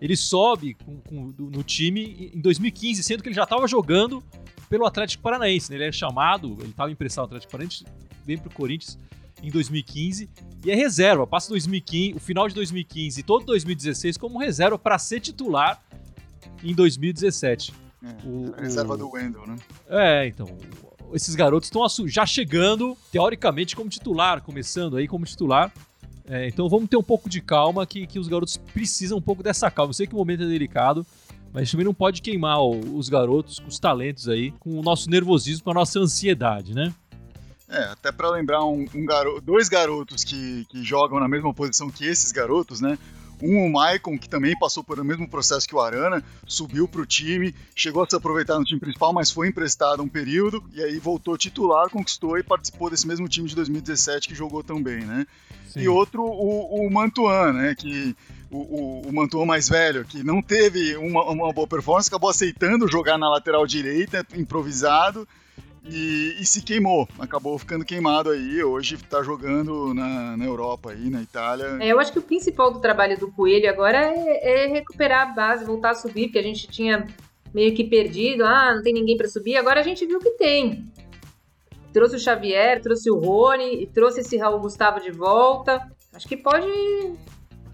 Ele 0.00 0.16
sobe 0.16 0.74
com, 0.84 1.00
com, 1.00 1.34
no 1.38 1.62
time 1.62 2.30
em 2.34 2.40
2015, 2.40 3.02
sendo 3.02 3.22
que 3.22 3.28
ele 3.28 3.36
já 3.36 3.44
estava 3.44 3.66
jogando 3.68 4.22
pelo 4.70 4.86
Atlético 4.86 5.22
Paranaense. 5.22 5.70
Né? 5.70 5.76
Ele 5.76 5.84
é 5.84 5.92
chamado, 5.92 6.56
ele 6.60 6.70
estava 6.70 6.90
emprestado 6.90 7.24
ao 7.24 7.26
Atlético 7.26 7.52
Paranaense, 7.52 7.84
vem 8.24 8.38
pro 8.38 8.50
Corinthians 8.50 8.98
em 9.42 9.50
2015 9.50 10.28
e 10.64 10.70
é 10.70 10.74
reserva. 10.74 11.26
Passa 11.26 11.48
2015, 11.50 12.16
o 12.16 12.20
final 12.20 12.48
de 12.48 12.54
2015 12.54 13.20
e 13.20 13.22
todo 13.22 13.44
2016 13.46 14.16
como 14.16 14.38
reserva 14.38 14.78
para 14.78 14.98
ser 14.98 15.20
titular 15.20 15.82
em 16.62 16.74
2017. 16.74 17.72
É, 18.02 18.26
o, 18.26 18.52
reserva 18.60 18.94
o... 18.94 18.96
do 18.96 19.10
Wendel, 19.10 19.46
né? 19.46 19.56
É, 19.88 20.26
então. 20.26 20.46
Esses 21.12 21.34
garotos 21.36 21.68
estão 21.68 22.08
já 22.08 22.26
chegando, 22.26 22.96
teoricamente, 23.12 23.76
como 23.76 23.88
titular, 23.88 24.42
começando 24.42 24.96
aí 24.96 25.06
como 25.06 25.24
titular. 25.24 25.72
É, 26.26 26.48
então 26.48 26.68
vamos 26.68 26.88
ter 26.88 26.96
um 26.96 27.02
pouco 27.02 27.28
de 27.28 27.40
calma, 27.40 27.86
que, 27.86 28.06
que 28.06 28.18
os 28.18 28.26
garotos 28.26 28.56
precisam 28.56 29.18
um 29.18 29.22
pouco 29.22 29.42
dessa 29.42 29.70
calma. 29.70 29.90
Eu 29.90 29.94
sei 29.94 30.06
que 30.06 30.14
o 30.14 30.18
momento 30.18 30.42
é 30.42 30.46
delicado, 30.46 31.06
mas 31.52 31.70
também 31.70 31.84
não 31.84 31.94
pode 31.94 32.20
queimar 32.20 32.60
os 32.60 33.08
garotos, 33.08 33.62
os 33.66 33.78
talentos 33.78 34.28
aí, 34.28 34.50
com 34.52 34.78
o 34.78 34.82
nosso 34.82 35.08
nervosismo, 35.08 35.62
com 35.62 35.70
a 35.70 35.74
nossa 35.74 36.00
ansiedade, 36.00 36.74
né? 36.74 36.92
É, 37.68 37.84
até 37.84 38.12
para 38.12 38.30
lembrar 38.30 38.64
um, 38.64 38.86
um 38.94 39.06
garoto, 39.06 39.40
dois 39.40 39.68
garotos 39.68 40.22
que, 40.22 40.66
que 40.68 40.82
jogam 40.84 41.18
na 41.18 41.28
mesma 41.28 41.52
posição 41.54 41.90
que 41.90 42.06
esses 42.06 42.30
garotos, 42.30 42.80
né? 42.80 42.98
Um, 43.42 43.66
o 43.66 43.72
Maicon, 43.72 44.18
que 44.18 44.28
também 44.28 44.56
passou 44.58 44.84
por 44.84 44.98
o 45.00 45.04
mesmo 45.04 45.28
processo 45.28 45.66
que 45.66 45.74
o 45.74 45.80
Arana, 45.80 46.22
subiu 46.46 46.86
para 46.86 47.00
o 47.00 47.06
time, 47.06 47.54
chegou 47.74 48.02
a 48.02 48.08
se 48.08 48.14
aproveitar 48.14 48.58
no 48.58 48.64
time 48.64 48.78
principal, 48.78 49.12
mas 49.12 49.30
foi 49.30 49.48
emprestado 49.48 50.02
um 50.02 50.08
período 50.08 50.62
e 50.72 50.82
aí 50.82 50.98
voltou 50.98 51.36
titular, 51.36 51.90
conquistou 51.90 52.38
e 52.38 52.42
participou 52.42 52.90
desse 52.90 53.06
mesmo 53.06 53.28
time 53.28 53.48
de 53.48 53.56
2017 53.56 54.28
que 54.28 54.34
jogou 54.34 54.62
tão 54.62 54.82
bem, 54.82 55.04
né? 55.04 55.26
Sim. 55.68 55.80
E 55.80 55.88
outro, 55.88 56.22
o, 56.22 56.86
o 56.86 56.90
Mantuan, 56.90 57.52
né? 57.52 57.74
Que 57.74 58.14
o, 58.50 58.58
o, 58.58 59.02
o 59.08 59.12
Mantuan 59.12 59.46
mais 59.46 59.68
velho, 59.68 60.04
que 60.04 60.22
não 60.22 60.40
teve 60.40 60.96
uma, 60.96 61.24
uma 61.24 61.52
boa 61.52 61.66
performance, 61.66 62.08
acabou 62.08 62.30
aceitando 62.30 62.86
jogar 62.86 63.18
na 63.18 63.28
lateral 63.28 63.66
direita, 63.66 64.24
improvisado 64.34 65.26
e, 65.84 66.36
e, 66.40 66.46
se 66.46 66.62
queimou, 66.62 67.06
acabou 67.18 67.58
ficando 67.58 67.84
queimado 67.84 68.30
aí, 68.30 68.62
hoje 68.64 68.94
está 68.94 69.22
jogando 69.22 69.92
na, 69.92 70.36
na 70.36 70.44
Europa 70.44 70.90
aí, 70.90 71.10
na 71.10 71.20
Itália. 71.20 71.76
É, 71.80 71.88
eu 71.88 72.00
acho 72.00 72.12
que 72.12 72.18
o 72.18 72.22
principal 72.22 72.72
do 72.72 72.80
trabalho 72.80 73.18
do 73.18 73.30
Coelho 73.30 73.68
agora 73.68 73.98
é, 73.98 74.64
é, 74.64 74.66
recuperar 74.66 75.28
a 75.28 75.32
base, 75.32 75.64
voltar 75.64 75.90
a 75.90 75.94
subir, 75.94 76.26
porque 76.26 76.38
a 76.38 76.42
gente 76.42 76.66
tinha 76.68 77.06
meio 77.52 77.74
que 77.74 77.84
perdido, 77.84 78.44
ah, 78.44 78.74
não 78.74 78.82
tem 78.82 78.94
ninguém 78.94 79.16
para 79.16 79.28
subir, 79.28 79.56
agora 79.56 79.80
a 79.80 79.82
gente 79.82 80.06
viu 80.06 80.18
que 80.18 80.30
tem. 80.30 80.84
trouxe 81.92 82.16
o 82.16 82.20
Xavier, 82.20 82.80
trouxe 82.80 83.10
o 83.10 83.18
Rony, 83.18 83.82
e 83.82 83.86
trouxe 83.86 84.20
esse 84.20 84.38
Raul 84.38 84.60
Gustavo 84.60 85.00
de 85.00 85.10
volta. 85.10 85.86
Acho 86.14 86.26
que 86.26 86.36
pode 86.36 86.66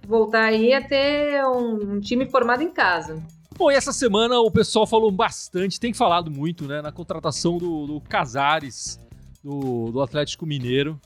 voltar 0.06 0.46
aí 0.46 0.74
a 0.74 0.82
ter 0.82 1.44
um, 1.46 1.94
um 1.94 2.00
time 2.00 2.28
formado 2.28 2.62
em 2.62 2.70
casa. 2.70 3.22
Bom, 3.60 3.70
e 3.70 3.74
essa 3.74 3.92
semana 3.92 4.40
o 4.40 4.50
pessoal 4.50 4.86
falou 4.86 5.10
bastante, 5.10 5.78
tem 5.78 5.92
falado 5.92 6.30
muito, 6.30 6.66
né, 6.66 6.80
na 6.80 6.90
contratação 6.90 7.58
do, 7.58 7.86
do 7.86 8.00
Casares, 8.00 8.98
do, 9.44 9.90
do 9.92 10.00
Atlético 10.00 10.46
Mineiro. 10.46 10.98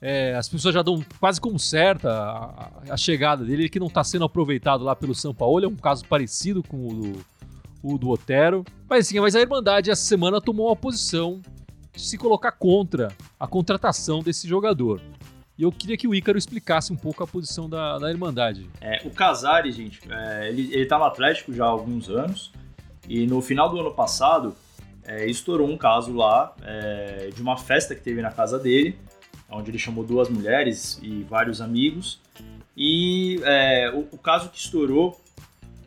É, 0.00 0.32
as 0.36 0.48
pessoas 0.48 0.72
já 0.72 0.82
dão 0.82 1.04
quase 1.18 1.40
como 1.40 1.58
certa 1.58 2.08
a, 2.08 2.70
a 2.90 2.96
chegada 2.96 3.44
dele, 3.44 3.62
ele 3.62 3.68
que 3.68 3.80
não 3.80 3.88
está 3.88 4.04
sendo 4.04 4.24
aproveitado 4.24 4.84
lá 4.84 4.94
pelo 4.94 5.16
São 5.16 5.34
Paulo, 5.34 5.64
é 5.64 5.68
um 5.68 5.74
caso 5.74 6.04
parecido 6.04 6.62
com 6.62 6.86
o 6.86 6.94
do, 6.94 7.26
o 7.82 7.98
do 7.98 8.08
Otero. 8.10 8.64
Mas 8.88 9.08
sim, 9.08 9.18
mas 9.18 9.34
a 9.34 9.40
Irmandade 9.40 9.90
essa 9.90 10.04
semana 10.04 10.40
tomou 10.40 10.68
uma 10.68 10.76
posição 10.76 11.40
de 11.92 12.02
se 12.02 12.16
colocar 12.16 12.52
contra 12.52 13.08
a 13.40 13.48
contratação 13.48 14.22
desse 14.22 14.46
jogador. 14.46 15.00
E 15.58 15.62
eu 15.62 15.72
queria 15.72 15.96
que 15.96 16.06
o 16.06 16.14
Ícaro 16.14 16.36
explicasse 16.36 16.92
um 16.92 16.96
pouco 16.96 17.24
a 17.24 17.26
posição 17.26 17.68
da, 17.68 17.98
da 17.98 18.10
Irmandade. 18.10 18.68
É, 18.80 19.00
o 19.04 19.10
Casares, 19.10 19.74
gente, 19.74 20.00
é, 20.10 20.48
ele, 20.48 20.72
ele 20.72 20.84
tá 20.84 20.98
no 20.98 21.04
Atlético 21.04 21.52
já 21.52 21.64
há 21.64 21.68
alguns 21.68 22.10
anos. 22.10 22.52
E 23.08 23.26
no 23.26 23.40
final 23.40 23.70
do 23.70 23.80
ano 23.80 23.94
passado, 23.94 24.54
é, 25.04 25.26
estourou 25.26 25.68
um 25.68 25.78
caso 25.78 26.12
lá 26.12 26.54
é, 26.62 27.30
de 27.34 27.40
uma 27.40 27.56
festa 27.56 27.94
que 27.94 28.02
teve 28.02 28.20
na 28.20 28.30
casa 28.30 28.58
dele, 28.58 28.98
onde 29.48 29.70
ele 29.70 29.78
chamou 29.78 30.04
duas 30.04 30.28
mulheres 30.28 30.98
e 31.02 31.22
vários 31.22 31.60
amigos. 31.60 32.20
E 32.76 33.40
é, 33.44 33.90
o, 33.94 34.00
o, 34.12 34.18
caso 34.18 34.50
que 34.50 34.58
estourou 34.58 35.18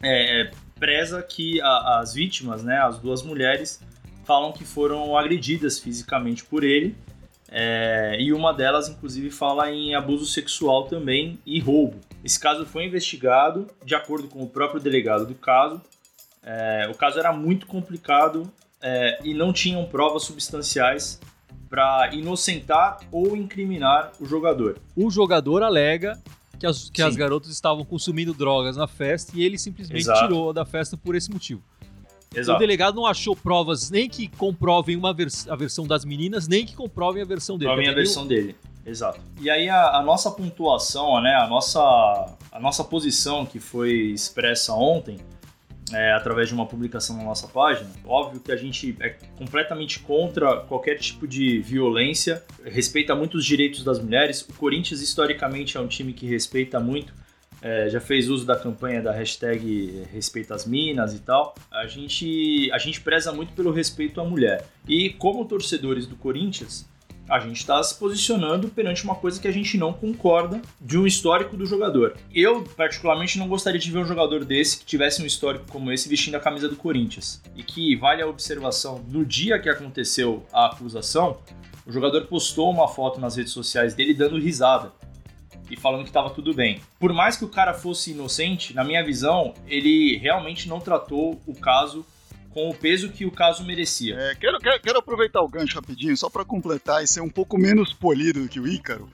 é, 0.01 0.49
preza 0.79 1.21
que 1.21 1.61
a, 1.61 1.99
as 1.99 2.15
vítimas, 2.15 2.63
né, 2.63 2.79
as 2.79 2.97
duas 2.97 3.21
mulheres, 3.21 3.79
falam 4.23 4.51
que 4.51 4.63
foram 4.63 5.15
agredidas 5.15 5.79
fisicamente 5.79 6.43
por 6.43 6.63
ele 6.63 6.95
é, 7.51 8.15
e 8.19 8.31
uma 8.31 8.53
delas, 8.53 8.89
inclusive, 8.89 9.31
fala 9.31 9.71
em 9.71 9.95
abuso 9.95 10.25
sexual 10.25 10.85
também 10.85 11.39
e 11.45 11.59
roubo. 11.59 11.97
Esse 12.23 12.39
caso 12.39 12.65
foi 12.65 12.85
investigado, 12.85 13.67
de 13.83 13.95
acordo 13.95 14.27
com 14.27 14.43
o 14.43 14.47
próprio 14.47 14.79
delegado 14.79 15.25
do 15.25 15.33
caso. 15.35 15.81
É, 16.43 16.87
o 16.89 16.95
caso 16.95 17.19
era 17.19 17.33
muito 17.33 17.65
complicado 17.65 18.51
é, 18.81 19.19
e 19.23 19.33
não 19.33 19.51
tinham 19.51 19.83
provas 19.85 20.23
substanciais 20.23 21.19
para 21.69 22.13
inocentar 22.13 22.99
ou 23.11 23.35
incriminar 23.35 24.11
o 24.19 24.25
jogador. 24.25 24.79
O 24.95 25.09
jogador 25.09 25.63
alega 25.63 26.21
que 26.59 26.65
as, 26.65 26.89
que 26.89 27.01
as 27.01 27.15
garotas 27.15 27.51
estavam 27.51 27.85
consumindo 27.85 28.33
drogas 28.33 28.75
na 28.75 28.87
festa 28.87 29.31
e 29.35 29.43
ele 29.43 29.57
simplesmente 29.57 30.01
Exato. 30.01 30.21
tirou 30.21 30.51
da 30.51 30.65
festa 30.65 30.97
por 30.97 31.15
esse 31.15 31.31
motivo. 31.31 31.63
Exato. 32.33 32.57
O 32.57 32.59
delegado 32.59 32.95
não 32.95 33.05
achou 33.05 33.35
provas 33.35 33.89
nem 33.89 34.07
que 34.07 34.27
comprovem 34.27 34.95
uma 34.95 35.13
vers 35.13 35.47
a 35.49 35.55
versão 35.55 35.87
das 35.87 36.05
meninas, 36.05 36.47
nem 36.47 36.65
que 36.65 36.75
comprovem 36.75 37.21
a 37.21 37.25
versão 37.25 37.57
dele. 37.57 37.69
Comprovem 37.69 37.91
a 37.91 37.95
versão 37.95 38.27
dele. 38.27 38.55
Exato. 38.85 39.19
E 39.39 39.49
aí 39.49 39.69
a, 39.69 39.97
a, 39.97 40.03
nossa 40.03 40.31
pontuação, 40.31 41.21
né, 41.21 41.35
a 41.35 41.47
nossa, 41.47 41.79
a 42.51 42.59
nossa 42.59 42.83
posição 42.83 43.45
que 43.45 43.59
foi 43.59 43.91
expressa 43.91 44.73
ontem, 44.73 45.17
é, 45.91 46.13
através 46.13 46.47
de 46.47 46.53
uma 46.53 46.65
publicação 46.65 47.17
na 47.17 47.23
nossa 47.23 47.47
página, 47.47 47.89
óbvio 48.05 48.39
que 48.39 48.51
a 48.51 48.55
gente 48.55 48.95
é 48.99 49.09
completamente 49.37 49.99
contra 49.99 50.57
qualquer 50.57 50.95
tipo 50.97 51.27
de 51.27 51.59
violência, 51.59 52.43
respeita 52.63 53.15
muito 53.15 53.37
os 53.37 53.45
direitos 53.45 53.83
das 53.83 53.99
mulheres. 53.99 54.41
O 54.41 54.53
Corinthians, 54.53 55.01
historicamente, 55.01 55.77
é 55.77 55.79
um 55.79 55.87
time 55.87 56.13
que 56.13 56.27
respeita 56.27 56.79
muito 56.79 57.13
é, 57.61 57.89
já 57.89 57.99
fez 57.99 58.29
uso 58.29 58.45
da 58.45 58.55
campanha 58.55 59.01
da 59.01 59.11
hashtag 59.11 60.03
Respeita 60.11 60.55
as 60.55 60.65
Minas 60.65 61.13
e 61.13 61.19
tal. 61.19 61.55
A 61.71 61.87
gente, 61.87 62.71
a 62.71 62.77
gente 62.77 63.01
preza 63.01 63.31
muito 63.31 63.53
pelo 63.53 63.71
respeito 63.71 64.21
à 64.21 64.23
mulher. 64.23 64.65
E 64.87 65.11
como 65.11 65.45
torcedores 65.45 66.05
do 66.05 66.15
Corinthians, 66.15 66.87
a 67.29 67.39
gente 67.39 67.57
está 67.57 67.81
se 67.83 67.93
posicionando 67.95 68.69
perante 68.69 69.03
uma 69.03 69.13
coisa 69.13 69.39
que 69.39 69.47
a 69.47 69.51
gente 69.51 69.77
não 69.77 69.93
concorda 69.93 70.59
de 70.81 70.97
um 70.97 71.05
histórico 71.05 71.55
do 71.55 71.65
jogador. 71.65 72.17
Eu, 72.33 72.63
particularmente, 72.75 73.37
não 73.37 73.47
gostaria 73.47 73.79
de 73.79 73.91
ver 73.91 73.99
um 73.99 74.05
jogador 74.05 74.43
desse 74.43 74.79
que 74.79 74.85
tivesse 74.85 75.21
um 75.21 75.25
histórico 75.25 75.65
como 75.69 75.91
esse 75.91 76.09
vestindo 76.09 76.35
a 76.35 76.39
camisa 76.39 76.67
do 76.67 76.75
Corinthians. 76.75 77.41
E 77.55 77.61
que 77.61 77.95
vale 77.95 78.23
a 78.23 78.27
observação, 78.27 79.05
no 79.07 79.23
dia 79.23 79.59
que 79.59 79.69
aconteceu 79.69 80.43
a 80.51 80.65
acusação, 80.67 81.39
o 81.85 81.91
jogador 81.91 82.25
postou 82.25 82.71
uma 82.71 82.87
foto 82.87 83.19
nas 83.19 83.35
redes 83.35 83.53
sociais 83.53 83.93
dele 83.93 84.13
dando 84.13 84.39
risada 84.39 84.91
e 85.69 85.77
falando 85.77 86.03
que 86.03 86.09
estava 86.09 86.29
tudo 86.29 86.53
bem. 86.53 86.81
Por 86.99 87.13
mais 87.13 87.37
que 87.37 87.45
o 87.45 87.49
cara 87.49 87.73
fosse 87.73 88.11
inocente, 88.11 88.73
na 88.73 88.83
minha 88.83 89.03
visão, 89.03 89.53
ele 89.67 90.17
realmente 90.17 90.67
não 90.67 90.79
tratou 90.79 91.41
o 91.45 91.53
caso 91.53 92.05
com 92.49 92.69
o 92.69 92.73
peso 92.73 93.09
que 93.09 93.25
o 93.25 93.31
caso 93.31 93.63
merecia. 93.63 94.15
É, 94.15 94.35
quero, 94.35 94.59
quero, 94.59 94.81
quero, 94.81 94.99
aproveitar 94.99 95.41
o 95.41 95.47
gancho 95.47 95.75
rapidinho, 95.75 96.17
só 96.17 96.29
para 96.29 96.43
completar 96.43 97.03
e 97.03 97.07
ser 97.07 97.21
um 97.21 97.29
pouco 97.29 97.57
menos 97.57 97.93
polido 97.93 98.41
do 98.41 98.49
que 98.49 98.59
o 98.59 98.67
Ícaro, 98.67 99.09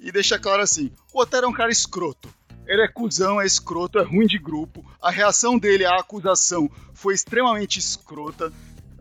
e 0.00 0.10
deixar 0.10 0.38
claro 0.38 0.62
assim: 0.62 0.90
o 1.12 1.20
Otero 1.20 1.46
é 1.46 1.48
um 1.48 1.52
cara 1.52 1.70
escroto. 1.70 2.28
Ele 2.66 2.82
é 2.82 2.88
cuzão, 2.88 3.40
é 3.40 3.46
escroto, 3.46 3.98
é 3.98 4.02
ruim 4.02 4.26
de 4.26 4.38
grupo. 4.38 4.84
A 5.00 5.10
reação 5.10 5.58
dele 5.58 5.84
à 5.84 5.96
acusação 5.96 6.70
foi 6.94 7.12
extremamente 7.12 7.78
escrota 7.78 8.52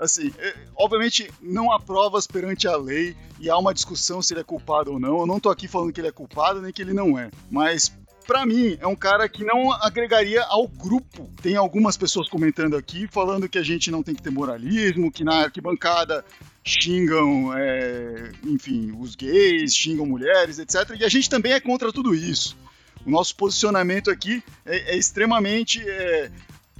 assim, 0.01 0.33
é, 0.39 0.55
obviamente 0.75 1.31
não 1.39 1.71
há 1.71 1.79
provas 1.79 2.25
perante 2.25 2.67
a 2.67 2.75
lei 2.75 3.15
e 3.39 3.51
há 3.51 3.57
uma 3.57 3.73
discussão 3.73 4.19
se 4.19 4.33
ele 4.33 4.41
é 4.41 4.43
culpado 4.43 4.91
ou 4.91 4.99
não. 4.99 5.19
Eu 5.19 5.27
não 5.27 5.39
tô 5.39 5.49
aqui 5.49 5.67
falando 5.67 5.93
que 5.93 6.01
ele 6.01 6.07
é 6.07 6.11
culpado 6.11 6.59
nem 6.59 6.73
que 6.73 6.81
ele 6.81 6.93
não 6.93 7.17
é, 7.17 7.29
mas 7.51 7.95
para 8.25 8.45
mim, 8.45 8.77
é 8.79 8.87
um 8.87 8.95
cara 8.95 9.27
que 9.27 9.43
não 9.43 9.73
agregaria 9.73 10.41
ao 10.43 10.67
grupo. 10.67 11.29
Tem 11.41 11.55
algumas 11.55 11.97
pessoas 11.97 12.29
comentando 12.29 12.77
aqui 12.77 13.07
falando 13.07 13.49
que 13.49 13.57
a 13.57 13.63
gente 13.63 13.91
não 13.91 14.01
tem 14.01 14.15
que 14.15 14.21
ter 14.21 14.29
moralismo, 14.29 15.11
que 15.11 15.23
na 15.23 15.43
arquibancada 15.43 16.23
xingam, 16.63 17.51
é, 17.53 18.31
enfim, 18.45 18.95
os 18.97 19.15
gays, 19.15 19.75
xingam 19.75 20.05
mulheres, 20.05 20.59
etc. 20.59 20.95
E 20.97 21.03
a 21.03 21.09
gente 21.09 21.29
também 21.29 21.51
é 21.51 21.59
contra 21.59 21.91
tudo 21.91 22.15
isso. 22.15 22.57
O 23.05 23.09
nosso 23.09 23.35
posicionamento 23.35 24.09
aqui 24.09 24.41
é, 24.65 24.93
é 24.93 24.97
extremamente 24.97 25.81
é, 25.85 26.31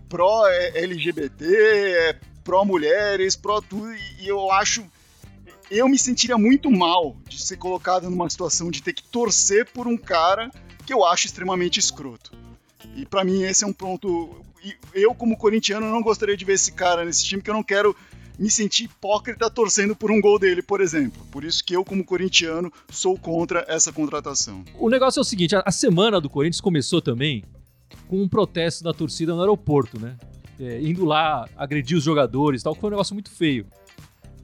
pró-LGBT, 0.08 1.46
é 1.46 2.20
pró-mulheres, 2.43 3.36
pró 3.36 3.62
tudo, 3.62 3.93
e 4.19 4.27
eu 4.27 4.51
acho. 4.51 4.83
Eu 5.69 5.88
me 5.88 5.98
sentiria 5.98 6.38
muito 6.38 6.69
mal 6.69 7.15
de 7.27 7.41
ser 7.41 7.55
colocado 7.55 8.10
numa 8.10 8.29
situação 8.29 8.69
de 8.69 8.81
ter 8.83 8.93
que 8.93 9.03
torcer 9.03 9.65
por 9.67 9.88
um 9.88 9.98
cara 9.98 10.51
que 10.86 10.93
eu 10.93 11.05
acho 11.05 11.27
extremamente 11.27 11.79
escroto. 11.79 12.31
E 12.95 13.05
para 13.05 13.24
mim 13.24 13.43
esse 13.43 13.63
é 13.63 13.67
um 13.67 13.74
ponto. 13.74 14.43
Eu, 14.93 15.15
como 15.15 15.38
corintiano, 15.38 15.89
não 15.89 16.01
gostaria 16.01 16.36
de 16.36 16.43
ver 16.43 16.53
esse 16.53 16.74
cara 16.74 17.05
nesse 17.05 17.24
time, 17.24 17.41
que 17.41 17.50
eu 17.50 17.53
não 17.53 17.63
quero 17.63 17.95
me 18.38 18.50
sentir 18.50 18.86
hipócrita 18.86 19.50
torcendo 19.50 19.95
por 19.95 20.12
um 20.12 20.19
gol 20.19 20.39
dele, 20.39 20.62
por 20.62 20.81
exemplo. 20.81 21.25
Por 21.31 21.43
isso 21.43 21.63
que 21.63 21.75
eu, 21.75 21.86
como 21.86 22.03
corintiano, 22.03 22.71
sou 22.89 23.17
contra 23.17 23.65
essa 23.67 23.91
contratação. 23.93 24.63
O 24.77 24.89
negócio 24.89 25.19
é 25.19 25.21
o 25.21 25.25
seguinte: 25.25 25.55
a 25.55 25.71
semana 25.71 26.19
do 26.19 26.29
Corinthians 26.29 26.62
começou 26.62 27.01
também 27.01 27.43
com 28.07 28.21
um 28.21 28.27
protesto 28.27 28.83
da 28.83 28.93
torcida 28.93 29.33
no 29.33 29.41
aeroporto, 29.41 30.00
né? 30.00 30.17
É, 30.62 30.82
indo 30.82 31.03
lá 31.06 31.48
agredir 31.58 31.98
os 31.98 32.03
jogadores 32.03 32.62
tal, 32.62 32.75
que 32.75 32.82
foi 32.82 32.89
um 32.89 32.91
negócio 32.91 33.15
muito 33.15 33.32
feio. 33.32 33.65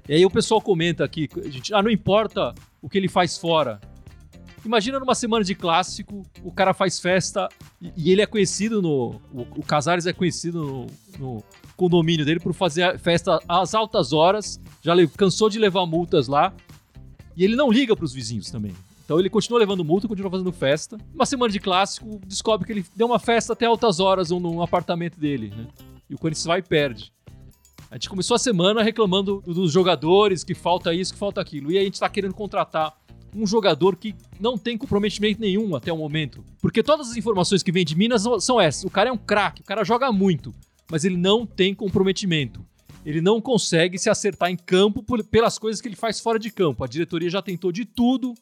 E 0.09 0.13
aí 0.13 0.25
o 0.25 0.29
pessoal 0.29 0.61
comenta 0.61 1.03
aqui, 1.03 1.29
gente, 1.45 1.73
ah, 1.73 1.83
não 1.83 1.91
importa 1.91 2.55
o 2.81 2.89
que 2.89 2.97
ele 2.97 3.07
faz 3.07 3.37
fora. 3.37 3.79
Imagina 4.65 4.99
numa 4.99 5.15
semana 5.15 5.43
de 5.43 5.53
clássico, 5.53 6.25
o 6.43 6.51
cara 6.51 6.73
faz 6.73 6.99
festa 6.99 7.47
e, 7.81 7.91
e 7.95 8.11
ele 8.11 8.21
é 8.21 8.25
conhecido 8.25 8.81
no. 8.81 9.21
O, 9.33 9.41
o 9.57 9.63
Casares 9.63 10.05
é 10.05 10.13
conhecido 10.13 10.63
no, 10.63 10.87
no, 11.19 11.43
condomínio 11.75 12.25
dele 12.25 12.39
por 12.39 12.53
fazer 12.53 12.97
festa 12.97 13.39
às 13.47 13.75
altas 13.75 14.11
horas, 14.11 14.59
já 14.81 14.93
cansou 15.15 15.49
de 15.49 15.59
levar 15.59 15.85
multas 15.85 16.27
lá. 16.27 16.53
E 17.35 17.43
ele 17.43 17.55
não 17.55 17.69
liga 17.69 17.95
para 17.95 18.03
os 18.03 18.13
vizinhos 18.13 18.49
também. 18.49 18.73
Então 19.05 19.19
ele 19.19 19.29
continua 19.29 19.59
levando 19.59 19.85
multa, 19.85 20.07
continua 20.07 20.31
fazendo 20.31 20.51
festa. 20.51 20.97
Uma 21.13 21.25
semana 21.25 21.51
de 21.51 21.59
clássico, 21.59 22.19
descobre 22.25 22.65
que 22.65 22.73
ele 22.73 22.85
deu 22.95 23.07
uma 23.07 23.19
festa 23.19 23.53
até 23.53 23.67
altas 23.67 23.99
horas 23.99 24.31
no 24.31 24.61
apartamento 24.61 25.19
dele, 25.19 25.53
né? 25.55 25.67
E 26.09 26.15
o 26.15 26.17
Corinthians 26.17 26.45
vai 26.45 26.59
e 26.59 26.63
perde. 26.63 27.11
A 27.89 27.95
gente 27.95 28.09
começou 28.09 28.35
a 28.35 28.39
semana 28.39 28.83
reclamando 28.83 29.41
dos 29.45 29.71
jogadores, 29.71 30.43
que 30.43 30.53
falta 30.53 30.93
isso, 30.93 31.13
que 31.13 31.19
falta 31.19 31.39
aquilo. 31.39 31.71
E 31.71 31.77
a 31.77 31.83
gente 31.83 31.93
está 31.93 32.09
querendo 32.09 32.33
contratar 32.33 32.93
um 33.33 33.45
jogador 33.45 33.95
que 33.95 34.15
não 34.39 34.57
tem 34.57 34.77
comprometimento 34.77 35.39
nenhum 35.39 35.75
até 35.75 35.91
o 35.91 35.97
momento. 35.97 36.43
Porque 36.61 36.83
todas 36.83 37.11
as 37.11 37.17
informações 37.17 37.63
que 37.63 37.71
vêm 37.71 37.85
de 37.85 37.95
Minas 37.95 38.23
são 38.41 38.59
essas. 38.59 38.83
O 38.83 38.89
cara 38.89 39.09
é 39.09 39.11
um 39.11 39.17
craque, 39.17 39.61
o 39.61 39.65
cara 39.65 39.83
joga 39.83 40.11
muito, 40.11 40.53
mas 40.91 41.05
ele 41.05 41.17
não 41.17 41.45
tem 41.45 41.73
comprometimento. 41.73 42.65
Ele 43.05 43.21
não 43.21 43.39
consegue 43.39 43.97
se 43.97 44.09
acertar 44.09 44.49
em 44.49 44.57
campo 44.57 45.01
por, 45.01 45.23
pelas 45.23 45.57
coisas 45.57 45.79
que 45.79 45.87
ele 45.87 45.95
faz 45.95 46.19
fora 46.19 46.37
de 46.37 46.51
campo. 46.51 46.83
A 46.83 46.87
diretoria 46.87 47.29
já 47.29 47.41
tentou 47.41 47.71
de 47.71 47.85
tudo 47.85 48.33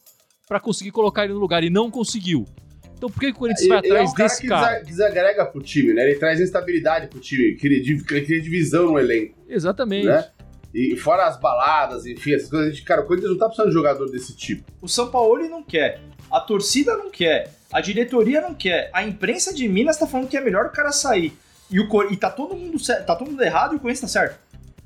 para 0.47 0.59
conseguir 0.59 0.91
colocar 0.91 1.25
ele 1.25 1.33
no 1.33 1.39
lugar 1.39 1.63
e 1.63 1.69
não 1.69 1.91
conseguiu. 1.91 2.47
Então 2.97 3.09
por 3.09 3.19
que, 3.19 3.27
o 3.27 3.33
Corinthians 3.33 3.67
vai 3.67 3.77
atrás 3.79 4.09
é 4.09 4.11
um 4.11 4.13
cara 4.13 4.29
desse 4.29 4.41
que 4.41 4.47
cara? 4.47 4.79
desagrega 4.79 5.45
pro 5.45 5.61
time, 5.61 5.93
né? 5.93 6.09
Ele 6.09 6.15
traz 6.15 6.39
instabilidade 6.39 7.07
pro 7.07 7.19
time, 7.19 7.55
cria, 7.55 8.03
cria 8.03 8.41
divisão 8.41 8.91
no 8.91 8.99
elenco. 8.99 9.35
Exatamente. 9.47 10.07
Né? 10.07 10.25
E 10.73 10.97
fora 10.97 11.25
as 11.25 11.39
baladas, 11.39 12.05
enfim, 12.05 12.33
essas 12.33 12.49
coisas, 12.49 12.67
a 12.67 12.71
gente, 12.71 12.83
cara, 12.83 13.01
o 13.01 13.05
Corinthians 13.05 13.31
não 13.31 13.37
tá 13.37 13.45
precisando 13.45 13.69
de 13.69 13.73
jogador 13.73 14.09
desse 14.09 14.35
tipo. 14.35 14.63
O 14.81 14.89
São 14.89 15.09
Paulo 15.09 15.47
não 15.47 15.63
quer, 15.63 16.01
a 16.29 16.39
torcida 16.39 16.97
não 16.97 17.09
quer, 17.09 17.49
a 17.71 17.79
diretoria 17.79 18.41
não 18.41 18.53
quer, 18.53 18.89
a 18.93 19.01
imprensa 19.01 19.53
de 19.53 19.67
Minas 19.69 19.97
tá 19.97 20.05
falando 20.05 20.27
que 20.27 20.35
é 20.35 20.41
melhor 20.41 20.65
o 20.65 20.71
cara 20.71 20.91
sair. 20.91 21.33
E, 21.71 21.79
o, 21.79 22.11
e 22.11 22.17
tá 22.17 22.29
todo 22.29 22.55
mundo 22.55 22.77
tá 22.85 23.15
todo 23.15 23.31
mundo 23.31 23.41
errado 23.41 23.73
e 23.73 23.77
o 23.77 23.79
Corinthians 23.79 24.11
tá 24.11 24.19
certo. 24.19 24.39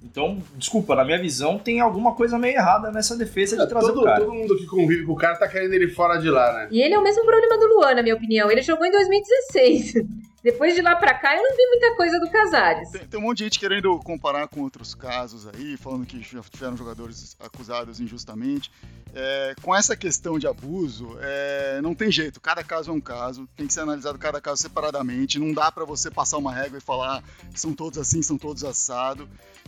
Então, 0.04 0.42
desculpa, 0.56 0.96
na 0.96 1.04
minha 1.04 1.20
visão, 1.20 1.60
tem 1.60 1.80
alguma 1.82 2.16
coisa 2.16 2.38
meio 2.40 2.56
errada 2.56 2.92
nessa 2.92 3.16
defesa 3.18 3.58
de 3.58 3.64
É, 3.64 3.66
trazer 3.66 3.88
todo, 3.88 4.02
o 4.02 4.04
cara. 4.06 4.20
todo 4.22 4.34
mundo 4.34 4.58
que 4.58 4.66
convive 4.66 5.06
com 5.06 5.12
o 5.12 5.16
cara 5.16 5.36
tá 5.36 5.48
querendo 5.48 5.74
ele 5.74 5.90
fora 5.90 6.18
de 6.18 6.30
lá, 6.30 6.54
né? 6.54 6.68
E 6.72 6.82
ele 6.82 6.94
é 6.94 7.00
o 7.00 7.04
mesmo 7.04 7.26
problema 7.26 7.58
do 7.58 7.68
Luan, 7.68 7.96
na 7.96 8.02
minha 8.02 8.16
opinião. 8.16 8.50
Ele 8.50 8.62
jogou 8.62 8.86
em 8.86 8.92
2016. 8.92 9.94
Depois 10.42 10.74
de 10.74 10.82
lá 10.82 10.96
pra 10.96 11.14
cá, 11.14 11.36
eu 11.36 11.44
não 11.44 11.56
vi 11.56 11.66
muita 11.68 11.96
coisa 11.96 12.20
do 12.20 12.30
Casares. 12.30 12.90
Tem, 12.92 13.06
tem 13.06 13.20
um 13.20 13.24
monte 13.24 13.40
de 13.40 13.44
gente 13.46 13.60
querendo 13.60 14.00
comparar 14.00 14.48
com 14.48 14.62
outros 14.62 14.96
casos 14.96 15.48
aí, 15.48 15.76
falando 15.76 16.06
que 16.06 16.22
já 16.22 16.42
tiveram 16.42 16.78
jogadores 16.78 17.36
acusados 17.40 18.00
injustamente. 18.00 18.72
É, 19.14 19.56
com 19.62 19.76
essa 19.76 19.98
questão 19.98 20.40
de 20.40 20.48
abuso, 20.48 21.18
é, 21.20 21.82
não 21.82 21.94
tem 21.94 22.12
jeito, 22.12 22.40
cada 22.40 22.64
caso 22.64 22.92
é 22.92 22.94
um 22.94 23.02
caso, 23.02 23.48
tem 23.56 23.66
que 23.68 23.74
ser 23.74 23.82
analisado 23.82 24.20
cada 24.20 24.40
caso 24.40 24.62
separadamente, 24.62 25.40
não 25.40 25.52
dá 25.52 25.72
pra 25.72 25.84
você 25.84 26.12
passar 26.12 26.38
uma 26.38 26.54
régua 26.54 26.78
e 26.78 26.82
falar 26.82 27.24
são 27.56 27.74
todos 27.74 27.98
assim, 27.98 28.22
são 28.22 28.38
todos 28.38 28.64
assado. 28.64 29.28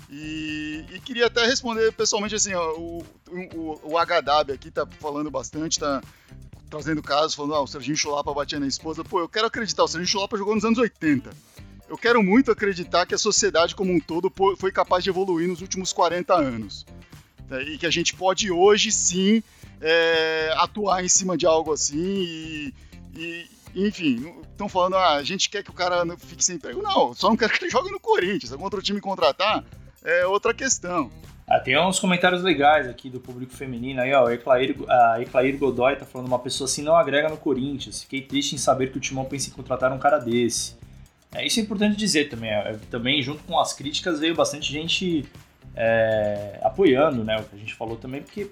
E, 0.10 0.86
e 0.92 1.00
queria 1.00 1.28
até 1.28 1.46
responder 1.46 1.92
pessoalmente 1.94 2.36
assim, 2.36 2.54
ó, 2.54 2.74
o, 2.78 3.04
o, 3.56 3.92
o 3.94 3.98
aqui 3.98 4.70
tá 4.70 4.86
falando 5.00 5.32
bastante, 5.32 5.80
tá 5.80 6.01
trazendo 6.72 7.04
casos, 7.04 7.36
falando, 7.36 7.54
ah, 7.54 7.62
o 7.62 7.68
Serginho 7.68 7.96
Chulapa 7.98 8.34
batia 8.34 8.60
na 8.60 8.66
esposa. 8.66 9.04
Pô, 9.04 9.20
eu 9.20 9.30
quero 9.30 9.46
acreditar, 9.46 9.84
o 9.84 9.88
Serginho 9.88 10.08
Chulapa 10.10 10.38
jogou 10.38 10.56
nos 10.56 10.63
anos 10.66 10.80
80. 10.80 11.30
Eu 11.90 11.98
quero 11.98 12.24
muito 12.24 12.50
acreditar 12.50 13.06
que 13.06 13.13
a 13.13 13.18
sociedade 13.18 13.75
como 13.75 13.92
um 13.94 14.00
todo 14.00 14.32
foi 14.58 14.72
capaz 14.72 15.04
de 15.04 15.10
evoluir 15.10 15.48
nos 15.50 15.62
últimos 15.62 15.92
40 15.94 16.34
anos. 16.34 16.86
né, 17.50 17.62
E 17.63 17.78
que 17.78 17.86
a 17.86 17.90
gente 17.92 18.16
pode 18.16 18.50
hoje 18.50 18.92
sim 18.92 19.44
é, 19.82 20.54
atuar 20.58 21.04
em 21.04 21.10
cima 21.10 21.38
de 21.38 21.46
algo 21.46 21.74
assim 21.74 21.98
e, 22.00 22.74
e- 23.13 23.46
enfim, 23.75 24.34
estão 24.51 24.68
falando, 24.70 24.96
ah, 24.96 25.16
a 25.16 25.24
gente 25.24 25.50
quer 25.50 25.63
que 25.63 25.70
o 25.70 25.74
cara 25.74 26.06
fique 26.18 26.44
sem 26.44 26.56
emprego. 26.56 26.82
Não, 26.82 27.13
só 27.13 27.30
não 27.30 27.38
quero 27.38 27.51
que 27.54 27.63
ele 27.66 27.72
jogue 27.72 27.92
no 27.92 28.00
Corinthians. 28.00 28.51
Algum 28.54 28.63
outro 28.66 28.82
time 28.82 29.00
contratar 29.01 29.63
é 30.04 30.25
outra 30.25 30.54
questão. 30.54 31.10
Ah, 31.53 31.60
tem 31.60 31.77
uns 31.77 32.00
comentários 32.00 32.41
legais 32.43 32.88
aqui 32.88 33.10
do 33.10 33.20
público 33.20 33.51
feminino 33.53 34.00
aí, 34.00 34.13
ó. 34.13 34.25
A 34.27 34.34
Eclair, 35.22 35.58
Godoy 35.58 35.98
tá 35.98 36.05
falando 36.05 36.27
uma 36.27 36.39
pessoa 36.39 36.65
assim 36.65 36.81
não 36.81 36.96
agrega 36.96 37.27
no 37.27 37.36
Corinthians. 37.36 38.03
Fiquei 38.03 38.22
triste 38.22 38.55
em 38.55 38.58
saber 38.58 38.89
que 38.89 38.98
o 38.98 39.01
Timão 39.01 39.25
pensa 39.25 39.50
em 39.50 39.51
contratar 39.51 39.91
um 39.91 40.00
cara 40.00 40.17
desse. 40.17 40.75
É, 41.36 41.46
isso 41.46 41.60
é 41.60 41.63
importante 41.63 41.98
dizer 41.98 42.29
também. 42.29 42.51
é, 42.51 42.77
também, 42.89 43.22
junto 43.22 43.43
com 43.43 43.60
as 43.60 43.74
críticas, 43.74 44.22
veio 44.22 44.34
bastante 44.34 44.72
gente 44.72 45.25
é, 45.75 46.58
apoiando, 46.63 47.22
né? 47.25 47.36
O 47.38 47.43
que 47.43 47.55
a 47.58 47.60
gente 47.60 47.74
falou 47.75 47.98
também, 47.98 48.22
porque, 48.22 48.50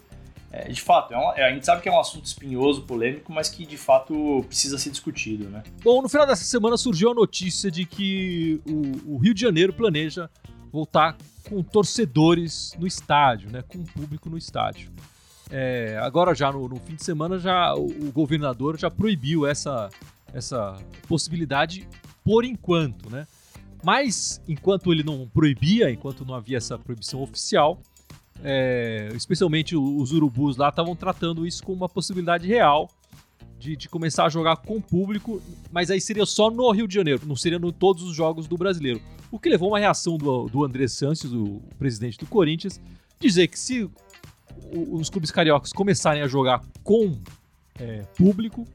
é, 0.51 0.67
de 0.67 0.81
fato, 0.81 1.13
é 1.13 1.17
um- 1.17 1.33
é, 1.37 1.43
a 1.49 1.53
gente 1.53 1.65
sabe 1.65 1.81
que 1.81 1.87
é 1.87 1.91
um 1.93 1.99
assunto 2.01 2.25
espinhoso, 2.25 2.81
polêmico, 2.81 3.31
mas 3.31 3.47
que 3.47 3.65
de 3.65 3.77
fato 3.77 4.43
precisa 4.45 4.77
ser 4.77 4.89
discutido, 4.89 5.45
né? 5.49 5.63
Bom, 5.81 6.01
no 6.01 6.09
final 6.09 6.27
dessa 6.27 6.43
semana 6.43 6.75
surgiu 6.75 7.11
a 7.11 7.13
notícia 7.13 7.71
de 7.71 7.85
que 7.85 8.59
o, 8.67 9.15
o 9.15 9.17
Rio 9.19 9.33
de 9.33 9.39
Janeiro 9.39 9.71
planeja 9.71 10.29
voltar 10.71 11.17
com 11.47 11.61
torcedores 11.63 12.75
no 12.79 12.85
estádio, 12.87 13.49
né? 13.51 13.63
Com 13.67 13.83
público 13.83 14.29
no 14.29 14.37
estádio. 14.37 14.91
É, 15.51 15.97
agora 16.01 16.35
já 16.35 16.51
no, 16.51 16.67
no 16.69 16.75
fim 16.77 16.95
de 16.95 17.03
semana 17.03 17.39
já 17.39 17.73
o, 17.75 17.85
o 17.87 18.11
governador 18.11 18.77
já 18.77 18.89
proibiu 18.91 19.47
essa, 19.47 19.89
essa 20.33 20.77
possibilidade 21.07 21.87
por 22.23 22.45
enquanto, 22.45 23.09
né? 23.09 23.25
Mas 23.83 24.41
enquanto 24.47 24.91
ele 24.91 25.03
não 25.03 25.27
proibia, 25.27 25.89
enquanto 25.89 26.23
não 26.25 26.35
havia 26.35 26.57
essa 26.57 26.77
proibição 26.77 27.21
oficial, 27.23 27.79
é, 28.43 29.09
especialmente 29.15 29.75
o- 29.75 29.97
os 30.01 30.11
urubus 30.11 30.55
lá 30.57 30.69
estavam 30.69 30.95
tratando 30.95 31.47
isso 31.47 31.63
como 31.63 31.77
uma 31.77 31.89
possibilidade 31.89 32.47
real 32.47 32.89
de, 33.59 33.75
de 33.75 33.89
começar 33.89 34.25
a 34.25 34.29
jogar 34.29 34.57
com 34.57 34.79
público, 34.79 35.41
mas 35.71 35.91
aí 35.91 35.99
seria 35.99 36.25
só 36.25 36.49
no 36.49 36.71
Rio 36.71 36.87
de 36.87 36.95
Janeiro, 36.95 37.21
não 37.25 37.35
seria 37.35 37.57
em 37.57 37.71
todos 37.71 38.03
os 38.03 38.15
jogos 38.15 38.47
do 38.47 38.57
brasileiro. 38.57 39.01
O 39.29 39.37
que 39.37 39.49
levou 39.49 39.69
uma 39.69 39.79
reação 39.79 40.17
do, 40.17 40.47
do 40.47 40.63
André 40.63 40.87
Santos, 40.87 41.31
o 41.33 41.61
presidente 41.77 42.17
do 42.17 42.25
Corinthians, 42.25 42.79
dizer 43.19 43.47
que 43.47 43.59
se 43.59 43.89
os 44.71 45.09
clubes 45.09 45.29
cariocas 45.29 45.73
começarem 45.73 46.21
a 46.21 46.27
jogar 46.27 46.63
com 46.83 47.17
é, 47.79 48.03
público, 48.17 48.65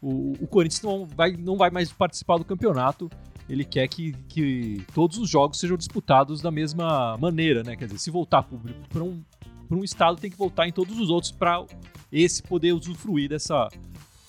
o, 0.00 0.32
o 0.40 0.46
Corinthians 0.46 0.82
não 0.82 1.06
vai, 1.06 1.32
não 1.32 1.56
vai 1.56 1.70
mais 1.70 1.92
participar 1.92 2.38
do 2.38 2.44
campeonato. 2.44 3.10
Ele 3.48 3.64
quer 3.64 3.86
que, 3.86 4.12
que 4.28 4.82
todos 4.94 5.18
os 5.18 5.28
jogos 5.28 5.60
sejam 5.60 5.76
disputados 5.76 6.40
da 6.40 6.50
mesma 6.50 7.16
maneira, 7.18 7.62
né? 7.62 7.76
Quer 7.76 7.84
dizer, 7.84 7.98
se 7.98 8.10
voltar 8.10 8.42
público 8.42 8.80
para 8.88 9.04
um, 9.04 9.22
um 9.70 9.84
estado, 9.84 10.18
tem 10.18 10.30
que 10.30 10.36
voltar 10.36 10.66
em 10.66 10.72
todos 10.72 10.98
os 10.98 11.10
outros 11.10 11.30
para 11.30 11.64
esse 12.10 12.42
poder 12.42 12.72
usufruir 12.72 13.28
dessa 13.28 13.68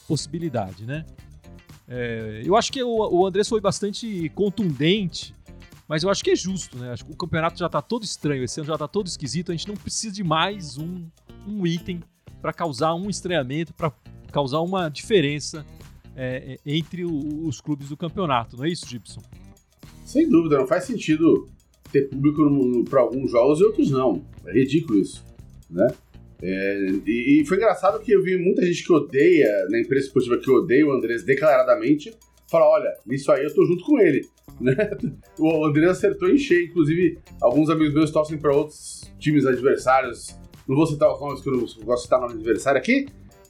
possibilidade, 0.08 0.86
né? 0.86 1.06
É, 1.88 2.42
eu 2.46 2.56
acho 2.56 2.72
que 2.72 2.84
o, 2.84 2.90
o 2.90 3.26
Andrés 3.26 3.48
foi 3.48 3.62
bastante 3.62 4.30
contundente, 4.36 5.34
mas 5.88 6.04
eu 6.04 6.10
acho 6.10 6.24
que 6.24 6.32
é 6.32 6.36
justo, 6.36 6.78
né? 6.78 6.92
Acho 6.92 7.06
que 7.06 7.12
o 7.12 7.16
campeonato 7.16 7.58
já 7.60 7.70
tá 7.70 7.82
todo 7.82 8.04
estranho, 8.04 8.44
esse 8.44 8.60
ano 8.60 8.68
já 8.68 8.78
tá 8.78 8.88
todo 8.88 9.08
esquisito, 9.08 9.52
a 9.52 9.56
gente 9.56 9.68
não 9.68 9.76
precisa 9.76 10.14
de 10.14 10.24
mais 10.24 10.78
um, 10.78 11.06
um 11.48 11.66
item 11.66 12.02
para 12.42 12.52
causar 12.52 12.94
um 12.94 13.10
estranhamento, 13.10 13.74
para 13.74 13.92
causar 14.32 14.60
uma 14.62 14.90
diferença 14.90 15.66
é, 16.16 16.58
é, 16.66 16.72
entre 16.76 17.06
o- 17.06 17.48
os 17.48 17.62
clubes 17.62 17.90
do 17.90 17.96
campeonato, 17.96 18.58
não 18.58 18.66
é 18.66 18.70
isso, 18.70 18.88
Gibson? 18.88 19.22
Sem 20.06 20.28
dúvida, 20.30 20.58
não 20.58 20.68
faz 20.68 20.84
sentido 20.86 21.48
ter 21.92 22.10
público 22.10 22.84
para 22.90 23.02
alguns 23.02 23.32
jogos 23.32 23.60
e 23.60 23.64
outros 23.64 23.90
não. 23.92 24.22
É 24.46 24.52
ridículo 24.54 25.00
isso, 25.00 25.24
né? 25.70 25.88
É, 26.42 26.78
e, 27.06 27.44
foi 27.48 27.58
engraçado 27.58 28.00
que 28.00 28.12
eu 28.12 28.22
vi 28.22 28.38
muita 28.38 28.64
gente 28.64 28.84
que 28.84 28.94
odeia, 28.94 29.50
na 29.70 29.80
imprensa 29.80 30.08
esportiva 30.08 30.38
que 30.38 30.52
odeia 30.52 30.86
o 30.86 30.92
Andrés 30.92 31.24
declaradamente, 31.24 32.16
falar, 32.50 32.70
olha, 32.70 32.94
nisso 33.06 33.32
aí 33.32 33.44
eu 33.44 33.54
tô 33.54 33.66
junto 33.66 33.84
com 33.84 34.00
ele, 34.00 34.28
né? 34.62 34.76
O 35.40 35.66
Andrés 35.66 35.92
acertou 35.92 36.30
em 36.30 36.38
cheio, 36.38 36.68
inclusive 36.68 37.20
alguns 37.42 37.70
amigos 37.70 37.94
meus 37.94 38.12
torcem 38.12 38.38
para 38.38 38.56
outros 38.56 39.12
times 39.20 39.46
adversários, 39.46 40.38
não 40.68 40.76
vou 40.76 40.86
citar 40.86 41.12
os 41.12 41.20
nomes 41.20 41.42
que 41.42 41.50
eu 41.50 41.54
não 41.54 41.60
gosto 41.62 41.96
de 41.96 42.02
citar 42.04 42.20
nome 42.20 42.34
de 42.34 42.40
adversário 42.40 42.80
aqui, 42.80 43.08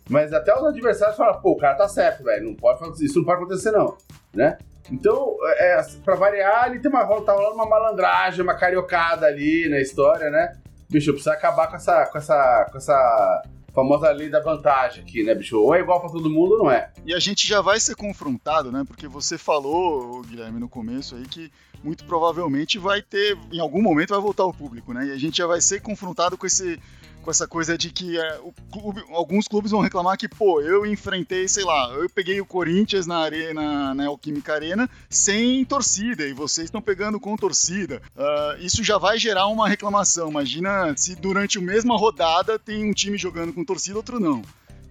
mas 0.10 0.32
até 0.32 0.56
os 0.56 0.64
adversários 0.64 1.18
falam, 1.18 1.42
pô, 1.42 1.52
o 1.52 1.58
cara 1.58 1.76
tá 1.76 1.88
certo, 1.88 2.24
velho, 2.24 2.46
não 2.46 2.56
pode 2.56 3.04
isso 3.04 3.18
não 3.18 3.26
pode 3.26 3.44
acontecer 3.44 3.72
não, 3.72 3.98
né? 4.34 4.58
Então, 4.90 5.36
é, 5.58 5.82
pra 6.06 6.16
variar, 6.16 6.64
ali 6.64 6.80
tem 6.80 6.90
uma, 6.90 7.06
tá 7.22 7.34
rolando 7.34 7.56
uma 7.56 7.66
malandragem, 7.66 8.42
uma 8.42 8.56
cariocada 8.56 9.26
ali 9.26 9.68
na 9.68 9.82
história, 9.82 10.30
né? 10.30 10.58
Bicho, 10.90 11.12
precisa 11.12 11.34
acabar 11.34 11.68
com 11.68 11.76
essa, 11.76 12.06
com 12.06 12.18
essa, 12.18 12.68
com 12.72 12.78
essa 12.78 13.44
famosa 13.74 14.10
lei 14.12 14.30
da 14.30 14.40
vantagem 14.40 15.04
aqui, 15.04 15.24
né, 15.24 15.36
bicho? 15.36 15.60
Ou 15.60 15.76
é 15.76 15.80
igual 15.80 16.00
pra 16.00 16.10
todo 16.10 16.30
mundo 16.30 16.54
ou 16.54 16.58
não 16.60 16.72
é. 16.72 16.92
E 17.06 17.14
a 17.14 17.20
gente 17.20 17.48
já 17.48 17.62
vai 17.62 17.80
ser 17.80 17.96
confrontado, 17.96 18.72
né? 18.72 18.84
Porque 18.88 19.08
você 19.08 19.38
falou, 19.38 20.22
Guilherme, 20.24 20.60
no 20.60 20.68
começo 20.68 21.16
aí, 21.16 21.24
que 21.24 21.52
muito 21.84 22.04
provavelmente 22.06 22.80
vai 22.80 23.02
ter, 23.02 23.38
em 23.52 23.60
algum 23.60 23.82
momento 23.82 24.10
vai 24.10 24.20
voltar 24.20 24.44
ao 24.44 24.54
público, 24.54 24.94
né? 24.94 25.08
E 25.08 25.12
a 25.12 25.18
gente 25.18 25.38
já 25.38 25.46
vai 25.46 25.62
ser 25.62 25.82
confrontado 25.82 26.38
com 26.38 26.48
esse 26.48 26.80
com 27.28 27.32
essa 27.32 27.46
coisa 27.46 27.78
de 27.78 27.90
que 27.92 28.18
é, 28.18 28.40
clube- 28.72 29.04
alguns 29.10 29.50
clubes 29.50 29.72
vão 29.72 29.82
reclamar 29.82 30.18
que, 30.18 30.30
pô, 30.30 30.62
eu 30.62 30.86
enfrentei, 30.86 31.46
sei 31.50 31.66
lá, 31.66 31.92
eu 31.92 32.10
peguei 32.10 32.40
o 32.40 32.46
Corinthians 32.46 33.06
na 33.06 33.18
arena, 33.18 33.94
na 33.94 34.08
Alquímica 34.08 34.54
Arena, 34.54 34.90
sem 35.10 35.66
torcida, 35.66 36.26
e 36.26 36.32
vocês 36.32 36.68
estão 36.68 36.82
pegando 36.82 37.20
com 37.20 37.36
torcida. 37.36 38.02
Ah, 38.16 38.56
isso 38.62 38.82
já 38.82 38.98
vai 38.98 39.20
gerar 39.20 39.48
uma 39.48 39.68
reclamação. 39.68 40.30
Imagina 40.30 40.96
se 40.96 41.18
durante 41.18 41.58
a 41.58 41.62
mesma 41.62 41.98
rodada 41.98 42.58
tem 42.58 42.90
um 42.90 42.94
time 42.94 43.18
jogando 43.18 43.52
com 43.52 43.66
torcida, 43.66 43.98
outro 43.98 44.22
não. 44.22 44.42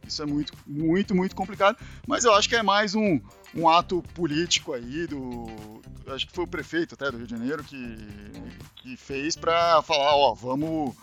Isso 0.07 0.23
é 0.23 0.27
muito, 0.27 0.53
muito, 0.67 1.15
muito 1.15 1.35
complicado. 1.35 1.79
Mas 2.07 2.27
eu 2.27 2.35
acho 2.35 2.51
que 2.51 2.55
é 2.57 2.63
mais 2.63 2.95
um, 2.95 3.19
um 3.55 3.67
ato 3.67 4.03
político 4.15 4.75
aí 4.75 5.07
do. 5.07 5.47
Acho 6.09 6.27
que 6.27 6.35
foi 6.35 6.45
o 6.45 6.49
prefeito 6.49 6.95
até 6.95 7.11
do 7.11 7.17
Rio 7.17 7.27
de 7.27 7.31
Janeiro 7.35 7.65
que, 7.65 7.97
que 8.77 8.95
fez 8.95 9.37
pra 9.37 9.81
falar, 9.81 10.15
ó, 10.15 10.35
vamos. 10.35 10.95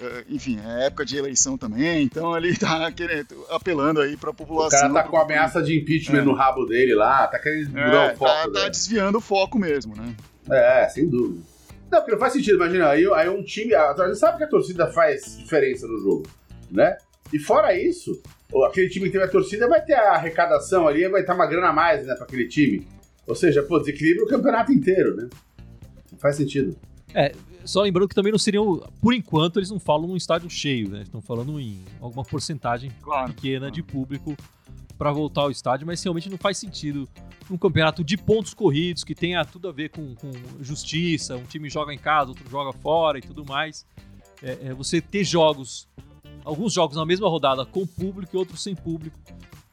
Eh, 0.00 0.24
Enfim, 0.28 0.58
é 0.64 0.86
época 0.86 1.04
de 1.04 1.16
eleição 1.16 1.56
também, 1.58 2.02
então 2.02 2.36
ele 2.36 2.56
tá 2.56 2.90
querendo, 2.92 3.44
apelando 3.50 4.00
aí 4.00 4.16
pra 4.16 4.30
O 4.30 4.34
população. 4.34 4.80
cara 4.80 4.92
tá 4.94 5.02
com 5.04 5.16
ameaça 5.16 5.62
de 5.62 5.76
impeachment 5.78 6.20
É. 6.20 6.24
no 6.24 6.34
rabo 6.34 6.64
dele 6.66 6.94
lá, 6.94 7.26
tá 7.26 7.38
querendo 7.38 7.68
mudar 7.70 8.10
É, 8.10 8.12
o 8.12 8.16
foco. 8.16 8.30
tá, 8.52 8.60
tá 8.62 8.68
desviando 8.68 9.18
o 9.18 9.20
foco 9.20 9.58
mesmo, 9.58 9.94
né? 9.96 10.14
É, 10.50 10.88
sem 10.88 11.08
dúvida. 11.08 11.42
Não, 11.90 11.98
porque 12.00 12.12
não 12.12 12.18
faz 12.18 12.32
sentido, 12.32 12.56
imagina, 12.56 12.88
aí, 12.88 13.06
aí 13.14 13.28
um 13.28 13.42
time. 13.42 13.72
A 13.74 13.94
torcida 13.94 14.14
sabe 14.16 14.38
que 14.38 14.44
a 14.44 14.48
torcida 14.48 14.86
faz 14.92 15.36
diferença 15.38 15.86
no 15.86 15.98
jogo, 16.00 16.26
né? 16.70 16.96
E 17.32 17.38
fora 17.38 17.72
isso, 17.78 18.20
o- 18.52 18.64
aquele 18.64 18.88
time 18.88 19.06
que 19.06 19.12
teve 19.12 19.24
a 19.24 19.28
torcida 19.28 19.68
vai 19.68 19.80
ter 19.84 19.94
a 19.94 20.12
arrecadação 20.12 20.88
ali, 20.88 21.08
vai 21.08 21.20
estar 21.20 21.34
uma 21.34 21.46
grana 21.46 21.68
a 21.68 21.72
mais, 21.72 22.04
né, 22.06 22.14
pra 22.14 22.24
aquele 22.24 22.48
time. 22.48 22.86
Ou 23.26 23.34
seja, 23.34 23.62
pô, 23.62 23.78
desequilibra 23.78 24.24
o 24.24 24.28
campeonato 24.28 24.72
inteiro, 24.72 25.14
né? 25.16 25.28
Não 26.12 26.18
faz 26.18 26.36
sentido. 26.36 26.76
Só 27.64 27.82
lembrando 27.82 28.08
que 28.08 28.14
também 28.14 28.30
não 28.32 28.38
seriam, 28.38 28.82
por 29.00 29.14
enquanto, 29.14 29.58
eles 29.58 29.70
não 29.70 29.78
falam 29.80 30.06
num 30.06 30.16
estádio 30.16 30.50
cheio, 30.50 30.90
né? 30.90 31.02
Estão 31.02 31.20
falando 31.20 31.58
em 31.58 31.80
alguma 32.00 32.22
porcentagem 32.24 32.90
Claro. 33.02 33.32
pequena 33.32 33.70
de 33.70 33.82
público 33.82 34.36
para 34.98 35.10
voltar 35.10 35.42
ao 35.42 35.50
estádio, 35.50 35.86
mas 35.86 36.02
realmente 36.02 36.28
não 36.30 36.38
faz 36.38 36.58
sentido 36.58 37.08
num 37.50 37.56
campeonato 37.58 38.04
de 38.04 38.16
pontos 38.16 38.54
corridos 38.54 39.02
que 39.02 39.14
tenha 39.14 39.44
tudo 39.44 39.68
a 39.68 39.72
ver 39.72 39.90
com, 39.90 40.14
com 40.14 40.30
justiça, 40.60 41.36
um 41.36 41.44
time 41.44 41.68
joga 41.68 41.92
em 41.92 41.98
casa, 41.98 42.30
outro 42.30 42.48
joga 42.48 42.72
fora 42.72 43.18
e 43.18 43.22
tudo 43.22 43.44
mais. 43.44 43.84
É, 44.42 44.68
é 44.68 44.74
você 44.74 45.00
ter 45.00 45.24
jogos, 45.24 45.88
alguns 46.44 46.72
jogos 46.72 46.96
na 46.96 47.04
mesma 47.04 47.28
rodada 47.28 47.64
com 47.66 47.86
público 47.86 48.36
e 48.36 48.38
outros 48.38 48.62
sem 48.62 48.74
público. 48.74 49.18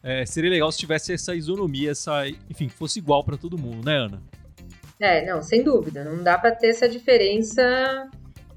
É, 0.04 0.26
seria 0.26 0.50
legal 0.50 0.72
se 0.72 0.80
tivesse 0.80 1.14
essa 1.14 1.36
isonomia, 1.36 1.92
essa, 1.92 2.28
enfim, 2.50 2.68
fosse 2.68 2.98
igual 3.00 3.24
para 3.24 3.38
todo 3.38 3.58
mundo, 3.58 3.86
né, 3.86 3.98
Ana? 3.98 4.22
É, 5.02 5.26
não, 5.26 5.42
sem 5.42 5.64
dúvida. 5.64 6.04
Não 6.04 6.24
dá 6.24 6.38
pra 6.38 6.52
ter 6.52 6.68
essa 6.68 6.88
diferença 6.88 8.08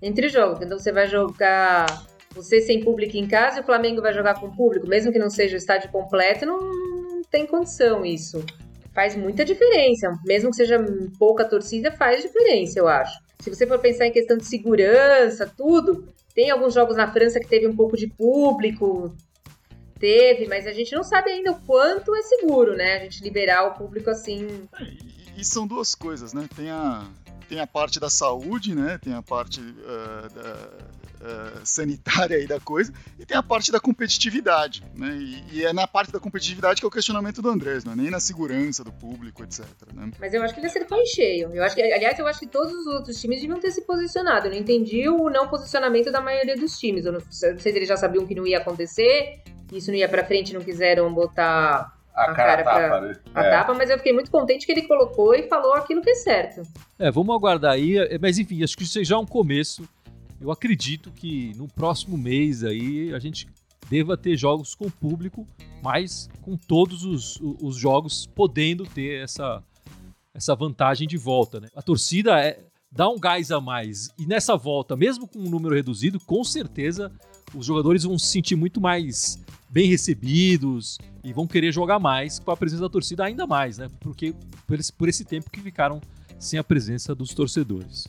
entre 0.02 0.28
jogos. 0.28 0.60
Então 0.62 0.78
você 0.78 0.92
vai 0.92 1.08
jogar 1.08 1.86
você 2.34 2.60
sem 2.60 2.82
público 2.82 3.16
em 3.16 3.26
casa 3.26 3.58
e 3.58 3.60
o 3.60 3.64
Flamengo 3.64 4.02
vai 4.02 4.12
jogar 4.12 4.38
com 4.38 4.50
público, 4.50 4.88
mesmo 4.88 5.12
que 5.12 5.18
não 5.18 5.30
seja 5.30 5.54
o 5.54 5.58
estádio 5.58 5.90
completo, 5.90 6.44
não, 6.44 6.60
não 6.60 7.22
tem 7.30 7.46
condição 7.46 8.04
isso. 8.04 8.44
Faz 8.92 9.16
muita 9.16 9.44
diferença, 9.44 10.12
mesmo 10.24 10.50
que 10.50 10.56
seja 10.56 10.84
pouca 11.18 11.44
torcida, 11.44 11.92
faz 11.92 12.22
diferença, 12.22 12.78
eu 12.78 12.88
acho. 12.88 13.18
Se 13.40 13.50
você 13.50 13.66
for 13.66 13.78
pensar 13.78 14.06
em 14.06 14.12
questão 14.12 14.36
de 14.36 14.46
segurança, 14.46 15.50
tudo, 15.56 16.08
tem 16.34 16.50
alguns 16.50 16.74
jogos 16.74 16.96
na 16.96 17.10
França 17.10 17.38
que 17.38 17.48
teve 17.48 17.66
um 17.66 17.76
pouco 17.76 17.96
de 17.96 18.08
público, 18.08 19.14
teve, 19.98 20.46
mas 20.46 20.66
a 20.66 20.72
gente 20.72 20.94
não 20.94 21.04
sabe 21.04 21.30
ainda 21.30 21.52
o 21.52 21.60
quanto 21.60 22.14
é 22.14 22.22
seguro, 22.22 22.76
né? 22.76 22.96
A 22.96 22.98
gente 23.00 23.22
liberar 23.22 23.64
o 23.68 23.74
público 23.74 24.10
assim. 24.10 24.68
E, 25.36 25.44
são 25.44 25.66
duas 25.66 25.94
coisas, 25.94 26.32
né? 26.32 26.48
Tem 26.54 26.70
a, 26.70 27.06
tem 27.48 27.60
a 27.60 27.66
parte 27.66 27.98
da 28.00 28.10
saúde, 28.10 28.74
né? 28.74 28.98
Tem 29.02 29.14
a 29.14 29.22
parte 29.22 29.60
uh, 29.60 30.34
da, 30.34 30.94
uh, 31.24 31.60
sanitária 31.64 32.36
aí 32.36 32.46
da 32.46 32.60
coisa, 32.60 32.92
e 33.18 33.24
tem 33.24 33.36
a 33.36 33.42
parte 33.42 33.72
da 33.72 33.80
competitividade, 33.80 34.84
né? 34.94 35.16
E, 35.16 35.44
e, 35.52 35.64
é 35.64 35.72
na 35.72 35.86
parte 35.86 36.12
da 36.12 36.20
competitividade 36.20 36.80
que 36.80 36.86
é 36.86 36.88
o 36.88 36.90
questionamento 36.90 37.40
do 37.40 37.48
Andrés, 37.48 37.84
não 37.84 37.92
é 37.92 37.96
nem 37.96 38.10
na 38.10 38.20
segurança 38.20 38.84
do 38.84 38.92
público, 38.92 39.42
etc. 39.42 39.64
Né? 39.92 40.10
Mas 40.20 40.34
eu 40.34 40.42
acho 40.42 40.52
que 40.52 40.60
ele 40.60 40.66
acertou 40.66 40.98
em 40.98 41.06
cheio. 41.06 41.50
Eu 41.54 41.64
acho 41.64 41.74
que, 41.74 41.82
aliás, 41.82 42.18
eu 42.18 42.26
acho 42.26 42.40
que 42.40 42.46
todos 42.46 42.72
os 42.72 42.86
outros 42.86 43.20
times 43.20 43.40
deviam 43.40 43.58
ter 43.58 43.70
se 43.70 43.82
posicionado. 43.82 44.46
Eu 44.46 44.52
não 44.52 44.58
entendi 44.58 45.08
o 45.08 45.30
não 45.30 45.48
posicionamento 45.48 46.10
da 46.10 46.20
maioria 46.20 46.56
dos 46.56 46.78
times. 46.78 47.06
Eu 47.06 47.12
não, 47.12 47.20
não 47.20 47.32
sei 47.32 47.58
se 47.58 47.68
eles 47.70 47.88
já 47.88 47.96
sabiam 47.96 48.26
que 48.26 48.34
não 48.34 48.46
ia 48.46 48.58
acontecer, 48.58 49.42
isso 49.72 49.90
não 49.90 49.98
ia 49.98 50.08
para 50.08 50.24
frente, 50.24 50.52
não 50.52 50.60
quiseram 50.60 51.12
botar 51.12 51.93
a, 52.14 52.30
a 52.30 52.34
cara, 52.34 52.34
cara 52.34 52.64
tapa, 52.64 52.78
pra, 52.78 53.00
né? 53.00 53.14
A 53.34 53.44
é. 53.44 53.50
tapa, 53.50 53.74
mas 53.74 53.90
eu 53.90 53.98
fiquei 53.98 54.12
muito 54.12 54.30
contente 54.30 54.64
que 54.64 54.72
ele 54.72 54.82
colocou 54.82 55.34
e 55.34 55.48
falou 55.48 55.74
aquilo 55.74 56.00
que 56.00 56.10
é 56.10 56.14
certo. 56.14 56.62
É, 56.98 57.10
vamos 57.10 57.34
aguardar 57.34 57.72
aí. 57.72 57.98
É, 57.98 58.18
mas 58.18 58.38
enfim, 58.38 58.62
acho 58.62 58.76
que 58.76 58.84
isso 58.84 59.02
já 59.02 59.16
é 59.16 59.18
um 59.18 59.26
começo. 59.26 59.88
Eu 60.40 60.50
acredito 60.50 61.10
que 61.10 61.52
no 61.56 61.66
próximo 61.66 62.16
mês 62.16 62.62
aí 62.62 63.12
a 63.12 63.18
gente 63.18 63.48
deva 63.90 64.16
ter 64.16 64.36
jogos 64.36 64.74
com 64.74 64.88
público, 64.88 65.46
mas 65.82 66.28
com 66.40 66.56
todos 66.56 67.04
os, 67.04 67.38
os 67.40 67.76
jogos 67.76 68.26
podendo 68.26 68.84
ter 68.84 69.22
essa, 69.22 69.62
essa 70.32 70.54
vantagem 70.54 71.08
de 71.08 71.16
volta. 71.16 71.60
Né? 71.60 71.68
A 71.74 71.82
torcida 71.82 72.40
é, 72.40 72.60
dá 72.90 73.08
um 73.08 73.18
gás 73.18 73.50
a 73.50 73.60
mais. 73.60 74.08
E 74.18 74.24
nessa 74.24 74.56
volta, 74.56 74.96
mesmo 74.96 75.26
com 75.26 75.40
um 75.40 75.50
número 75.50 75.74
reduzido, 75.74 76.20
com 76.20 76.44
certeza 76.44 77.12
os 77.54 77.66
jogadores 77.66 78.04
vão 78.04 78.18
se 78.18 78.26
sentir 78.26 78.56
muito 78.56 78.80
mais 78.80 79.38
bem 79.74 79.88
recebidos 79.88 80.98
e 81.24 81.32
vão 81.32 81.48
querer 81.48 81.72
jogar 81.72 81.98
mais 81.98 82.38
com 82.38 82.52
a 82.52 82.56
presença 82.56 82.82
da 82.82 82.88
torcida 82.88 83.24
ainda 83.24 83.44
mais, 83.44 83.76
né? 83.76 83.88
Porque 83.98 84.32
por 84.68 84.78
esse, 84.78 84.92
por 84.92 85.08
esse 85.08 85.24
tempo 85.24 85.50
que 85.50 85.60
ficaram 85.60 86.00
sem 86.38 86.60
a 86.60 86.62
presença 86.62 87.12
dos 87.12 87.34
torcedores. 87.34 88.06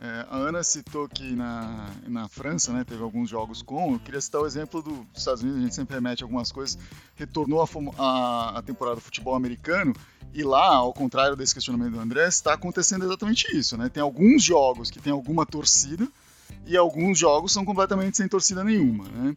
É, 0.00 0.26
a 0.30 0.36
Ana 0.36 0.62
citou 0.62 1.06
que 1.06 1.34
na, 1.34 1.90
na 2.06 2.26
França, 2.26 2.72
né, 2.72 2.84
teve 2.84 3.02
alguns 3.02 3.28
jogos 3.28 3.60
com. 3.60 3.92
Eu 3.92 3.98
queria 3.98 4.20
citar 4.20 4.40
o 4.40 4.46
exemplo 4.46 4.82
dos 4.82 4.98
Estados 5.14 5.42
Unidos, 5.42 5.60
a 5.60 5.62
gente 5.64 5.74
sempre 5.74 5.94
remete 5.94 6.22
algumas 6.22 6.50
coisas. 6.50 6.78
Retornou 7.16 7.62
a, 7.62 7.68
a, 8.02 8.58
a 8.58 8.62
temporada 8.62 8.96
do 8.96 9.02
futebol 9.02 9.34
americano 9.34 9.94
e 10.32 10.42
lá, 10.42 10.68
ao 10.68 10.92
contrário 10.94 11.36
desse 11.36 11.52
questionamento 11.52 11.92
do 11.92 12.00
André, 12.00 12.26
está 12.28 12.54
acontecendo 12.54 13.04
exatamente 13.04 13.46
isso, 13.54 13.76
né? 13.76 13.90
Tem 13.90 14.02
alguns 14.02 14.42
jogos 14.42 14.90
que 14.90 14.98
tem 14.98 15.12
alguma 15.12 15.44
torcida 15.44 16.08
e 16.66 16.78
alguns 16.78 17.18
jogos 17.18 17.52
são 17.52 17.62
completamente 17.62 18.16
sem 18.16 18.26
torcida 18.26 18.64
nenhuma, 18.64 19.04
né? 19.08 19.36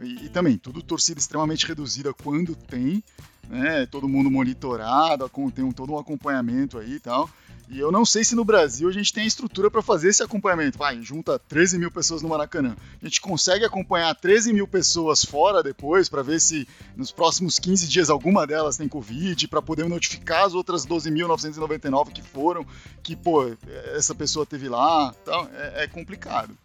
E, 0.00 0.26
e, 0.26 0.28
também, 0.28 0.56
tudo 0.56 0.82
torcida 0.82 1.18
extremamente 1.18 1.66
reduzida 1.66 2.14
quando 2.14 2.54
tem, 2.54 3.02
né? 3.48 3.86
Todo 3.86 4.08
mundo 4.08 4.30
monitorado, 4.30 5.28
tem 5.54 5.64
um, 5.64 5.72
todo 5.72 5.92
um 5.92 5.98
acompanhamento 5.98 6.78
aí 6.78 6.94
e 6.94 7.00
tal. 7.00 7.28
E 7.70 7.78
eu 7.78 7.92
não 7.92 8.02
sei 8.04 8.24
se 8.24 8.34
no 8.34 8.46
Brasil 8.46 8.88
a 8.88 8.92
gente 8.92 9.12
tem 9.12 9.24
a 9.24 9.26
estrutura 9.26 9.70
para 9.70 9.82
fazer 9.82 10.08
esse 10.08 10.22
acompanhamento. 10.22 10.78
Vai, 10.78 11.02
junta 11.02 11.38
13 11.38 11.78
mil 11.78 11.90
pessoas 11.90 12.22
no 12.22 12.28
Maracanã. 12.28 12.74
A 13.02 13.04
gente 13.04 13.20
consegue 13.20 13.62
acompanhar 13.62 14.14
13 14.14 14.54
mil 14.54 14.66
pessoas 14.66 15.22
fora 15.22 15.62
depois 15.62 16.08
para 16.08 16.22
ver 16.22 16.40
se 16.40 16.66
nos 16.96 17.12
próximos 17.12 17.58
15 17.58 17.86
dias 17.86 18.08
alguma 18.08 18.46
delas 18.46 18.78
tem 18.78 18.88
Covid, 18.88 19.46
para 19.48 19.60
poder 19.60 19.86
notificar 19.86 20.44
as 20.44 20.54
outras 20.54 20.86
12.999 20.86 22.10
que 22.10 22.22
foram, 22.22 22.64
que, 23.02 23.14
pô, 23.14 23.54
essa 23.94 24.14
pessoa 24.14 24.46
teve 24.46 24.66
lá. 24.68 25.14
Então, 25.22 25.46
é, 25.52 25.84
é 25.84 25.86
complicado. 25.86 26.56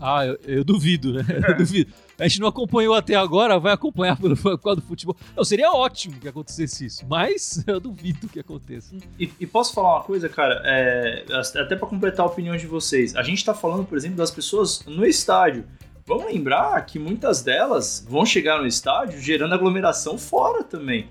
Ah, 0.00 0.26
eu, 0.26 0.38
eu 0.44 0.64
duvido, 0.64 1.12
né? 1.12 1.24
Eu 1.48 1.56
duvido. 1.56 1.92
A 2.18 2.26
gente 2.26 2.40
não 2.40 2.48
acompanhou 2.48 2.94
até 2.94 3.14
agora, 3.14 3.58
vai 3.58 3.72
acompanhar 3.72 4.16
por 4.16 4.58
causa 4.58 4.80
do 4.80 4.86
futebol. 4.86 5.16
Não, 5.36 5.44
seria 5.44 5.70
ótimo 5.70 6.18
que 6.18 6.28
acontecesse 6.28 6.86
isso, 6.86 7.06
mas 7.06 7.62
eu 7.68 7.78
duvido 7.78 8.28
que 8.28 8.40
aconteça. 8.40 8.94
E, 9.18 9.30
e 9.38 9.46
posso 9.46 9.74
falar 9.74 9.96
uma 9.96 10.02
coisa, 10.02 10.28
cara? 10.28 10.62
É, 10.64 11.24
até 11.30 11.76
para 11.76 11.86
completar 11.86 12.24
a 12.24 12.28
opinião 12.28 12.56
de 12.56 12.66
vocês. 12.66 13.14
A 13.14 13.22
gente 13.22 13.44
tá 13.44 13.52
falando, 13.52 13.84
por 13.84 13.98
exemplo, 13.98 14.16
das 14.16 14.30
pessoas 14.30 14.82
no 14.86 15.04
estádio. 15.04 15.64
Vamos 16.06 16.26
lembrar 16.26 16.80
que 16.86 16.98
muitas 16.98 17.42
delas 17.42 18.06
vão 18.08 18.24
chegar 18.24 18.60
no 18.60 18.66
estádio 18.66 19.20
gerando 19.20 19.54
aglomeração 19.54 20.16
fora 20.16 20.62
também. 20.62 21.10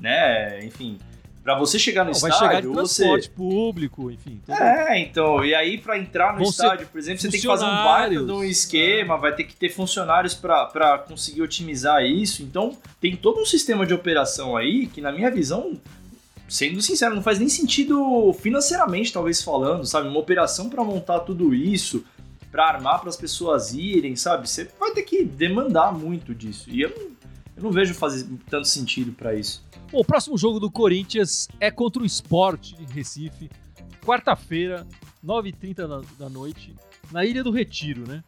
Né? 0.00 0.64
Enfim, 0.64 0.98
Pra 1.44 1.58
você 1.58 1.78
chegar 1.78 2.04
no 2.04 2.10
não, 2.10 2.16
estádio, 2.16 2.38
vai 2.38 2.48
chegar 2.48 2.60
de 2.62 2.72
transporte 2.72 3.26
você... 3.26 3.30
público, 3.30 4.10
enfim. 4.10 4.40
É, 4.48 4.98
então, 4.98 5.44
e 5.44 5.54
aí 5.54 5.76
para 5.76 5.98
entrar 5.98 6.32
no 6.32 6.38
Vão 6.38 6.48
estádio, 6.48 6.86
por 6.86 6.98
exemplo, 6.98 7.20
você 7.20 7.28
tem 7.28 7.38
que 7.38 7.46
fazer 7.46 7.66
um 7.66 7.84
baita 7.84 8.24
de 8.24 8.32
um 8.32 8.42
esquema, 8.42 9.18
vai 9.18 9.34
ter 9.34 9.44
que 9.44 9.54
ter 9.54 9.68
funcionários 9.68 10.32
para 10.32 11.04
conseguir 11.06 11.42
otimizar 11.42 12.02
isso. 12.02 12.42
Então, 12.42 12.74
tem 12.98 13.14
todo 13.14 13.42
um 13.42 13.44
sistema 13.44 13.84
de 13.84 13.92
operação 13.92 14.56
aí 14.56 14.86
que, 14.86 15.02
na 15.02 15.12
minha 15.12 15.30
visão, 15.30 15.78
sendo 16.48 16.80
sincero, 16.80 17.14
não 17.14 17.22
faz 17.22 17.38
nem 17.38 17.50
sentido 17.50 18.34
financeiramente, 18.40 19.12
talvez 19.12 19.42
falando, 19.42 19.84
sabe? 19.84 20.08
Uma 20.08 20.20
operação 20.20 20.70
para 20.70 20.82
montar 20.82 21.20
tudo 21.20 21.54
isso, 21.54 22.06
para 22.50 22.68
armar 22.68 23.00
para 23.00 23.10
as 23.10 23.18
pessoas 23.18 23.74
irem, 23.74 24.16
sabe? 24.16 24.48
Você 24.48 24.70
vai 24.80 24.92
ter 24.92 25.02
que 25.02 25.22
demandar 25.22 25.92
muito 25.92 26.34
disso. 26.34 26.70
E 26.70 26.80
eu 26.80 26.88
não, 26.88 27.10
eu 27.56 27.62
não 27.62 27.70
vejo 27.70 27.94
fazer 27.94 28.26
tanto 28.48 28.66
sentido 28.66 29.12
para 29.12 29.34
isso. 29.34 29.64
Bom, 29.90 30.00
o 30.00 30.04
próximo 30.04 30.36
jogo 30.36 30.58
do 30.58 30.70
Corinthians 30.70 31.48
é 31.60 31.70
contra 31.70 32.02
o 32.02 32.06
Sport 32.06 32.72
em 32.80 32.92
Recife, 32.92 33.48
quarta-feira, 34.04 34.86
9h30 35.24 35.74
da, 35.86 36.00
da 36.18 36.28
noite, 36.28 36.74
na 37.12 37.24
Ilha 37.24 37.44
do 37.44 37.50
Retiro, 37.50 38.06
né? 38.06 38.22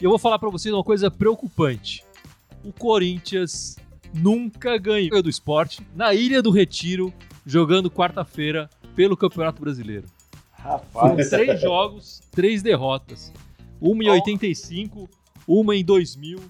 E 0.00 0.04
eu 0.04 0.10
vou 0.10 0.18
falar 0.18 0.38
para 0.38 0.48
vocês 0.48 0.74
uma 0.74 0.82
coisa 0.82 1.10
preocupante. 1.10 2.04
O 2.64 2.72
Corinthians 2.72 3.76
nunca 4.14 4.76
ganhou 4.78 5.22
do 5.22 5.28
esporte 5.28 5.86
na 5.94 6.14
Ilha 6.14 6.42
do 6.42 6.50
Retiro, 6.50 7.12
jogando 7.44 7.90
quarta-feira 7.90 8.70
pelo 8.94 9.16
Campeonato 9.16 9.60
Brasileiro. 9.60 10.06
Rapaz. 10.52 11.28
três 11.28 11.60
jogos, 11.60 12.20
três 12.30 12.62
derrotas. 12.62 13.32
Uma 13.80 14.04
em 14.04 14.08
85, 14.10 15.10
uma 15.46 15.74
em 15.74 15.84
2000 15.84 16.40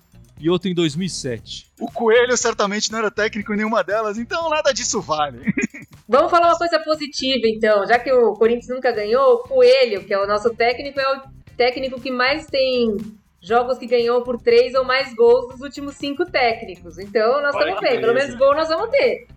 e 0.43 0.51
outro 0.51 0.69
em 0.69 0.75
2007. 0.75 1.69
O 1.81 1.87
Coelho 1.87 2.37
certamente 2.37 2.91
não 2.91 2.99
era 2.99 3.13
técnico 3.13 3.55
em 3.55 3.59
nenhuma 3.59 3.85
delas, 3.85 4.19
então 4.19 4.51
nada 4.51 4.73
disso 4.73 5.01
vale. 5.01 5.39
Vamos 6.09 6.33
falar 6.33 6.49
uma 6.49 6.59
coisa 6.59 6.81
positiva, 6.81 7.47
então. 7.47 7.87
Já 7.87 7.97
que 7.99 8.13
o 8.13 8.35
Corinthians 8.35 8.69
nunca 8.69 8.91
ganhou, 8.91 9.35
o 9.35 9.39
Coelho, 9.39 10.05
que 10.05 10.13
é 10.13 10.19
o 10.19 10.27
nosso 10.27 10.51
técnico, 10.51 10.99
é 10.99 11.17
o 11.17 11.23
técnico 11.57 12.01
que 12.01 12.11
mais 12.11 12.45
tem 12.47 12.97
jogos 13.41 13.79
que 13.79 13.87
ganhou 13.87 14.23
por 14.23 14.37
três 14.43 14.75
ou 14.75 14.85
mais 14.85 15.15
gols 15.15 15.53
dos 15.53 15.61
últimos 15.61 15.95
cinco 15.95 16.27
técnicos. 16.27 16.99
Então 16.99 17.41
nós 17.41 17.55
estamos 17.55 17.81
bem. 17.81 18.01
Pelo 18.01 18.13
menos 18.13 18.35
gol 18.37 18.53
nós 18.55 18.69
vamos 18.69 18.91
ter. 18.91 19.29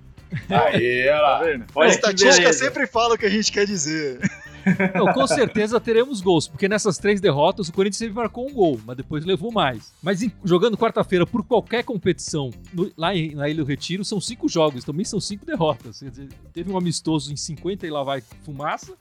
Aí, 0.49 1.07
olha 1.07 1.21
lá. 1.21 1.41
a 1.83 1.87
estatística 1.87 2.51
sempre 2.51 2.87
fala 2.87 3.13
o 3.13 3.17
que 3.17 3.27
a 3.27 3.29
gente 3.29 3.51
quer 3.51 3.67
dizer. 3.67 4.19
Não, 4.95 5.13
com 5.13 5.27
certeza 5.27 5.79
teremos 5.79 6.21
gols, 6.21 6.47
porque 6.47 6.67
nessas 6.67 6.97
três 6.97 7.21
derrotas 7.21 7.69
o 7.69 7.73
Corinthians 7.73 7.97
sempre 7.97 8.15
marcou 8.15 8.49
um 8.49 8.53
gol, 8.53 8.79
mas 8.85 8.97
depois 8.97 9.25
levou 9.25 9.51
mais. 9.51 9.93
Mas 10.01 10.21
em, 10.21 10.31
jogando 10.43 10.77
quarta-feira 10.77 11.25
por 11.25 11.45
qualquer 11.45 11.83
competição 11.83 12.51
no, 12.73 12.91
lá 12.97 13.15
em, 13.15 13.35
na 13.35 13.47
Ilha 13.47 13.63
do 13.63 13.67
Retiro, 13.67 14.03
são 14.03 14.19
cinco 14.19 14.49
jogos, 14.49 14.83
também 14.83 15.05
são 15.05 15.19
cinco 15.19 15.45
derrotas. 15.45 15.99
Dizer, 15.99 16.29
teve 16.53 16.71
um 16.71 16.77
amistoso 16.77 17.31
em 17.31 17.35
50 17.35 17.85
e 17.85 17.89
lá 17.89 18.03
vai 18.03 18.21
fumaça, 18.43 18.93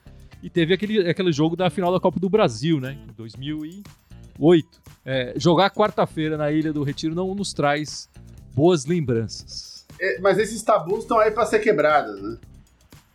e 0.42 0.50
teve 0.50 0.74
aquele, 0.74 1.08
aquele 1.08 1.32
jogo 1.32 1.56
da 1.56 1.70
final 1.70 1.90
da 1.90 1.98
Copa 1.98 2.20
do 2.20 2.28
Brasil, 2.28 2.78
né? 2.78 2.98
Em 3.08 3.12
2008. 3.14 4.82
É, 5.04 5.32
jogar 5.36 5.70
quarta-feira 5.70 6.36
na 6.36 6.52
Ilha 6.52 6.72
do 6.72 6.82
Retiro 6.82 7.14
não 7.14 7.34
nos 7.34 7.54
traz 7.54 8.10
boas 8.54 8.84
lembranças. 8.84 9.86
É, 9.98 10.20
mas 10.20 10.38
esses 10.38 10.62
tabus 10.62 11.00
estão 11.00 11.18
aí 11.18 11.30
para 11.30 11.46
ser 11.46 11.60
quebrados, 11.60 12.20
né? 12.20 12.36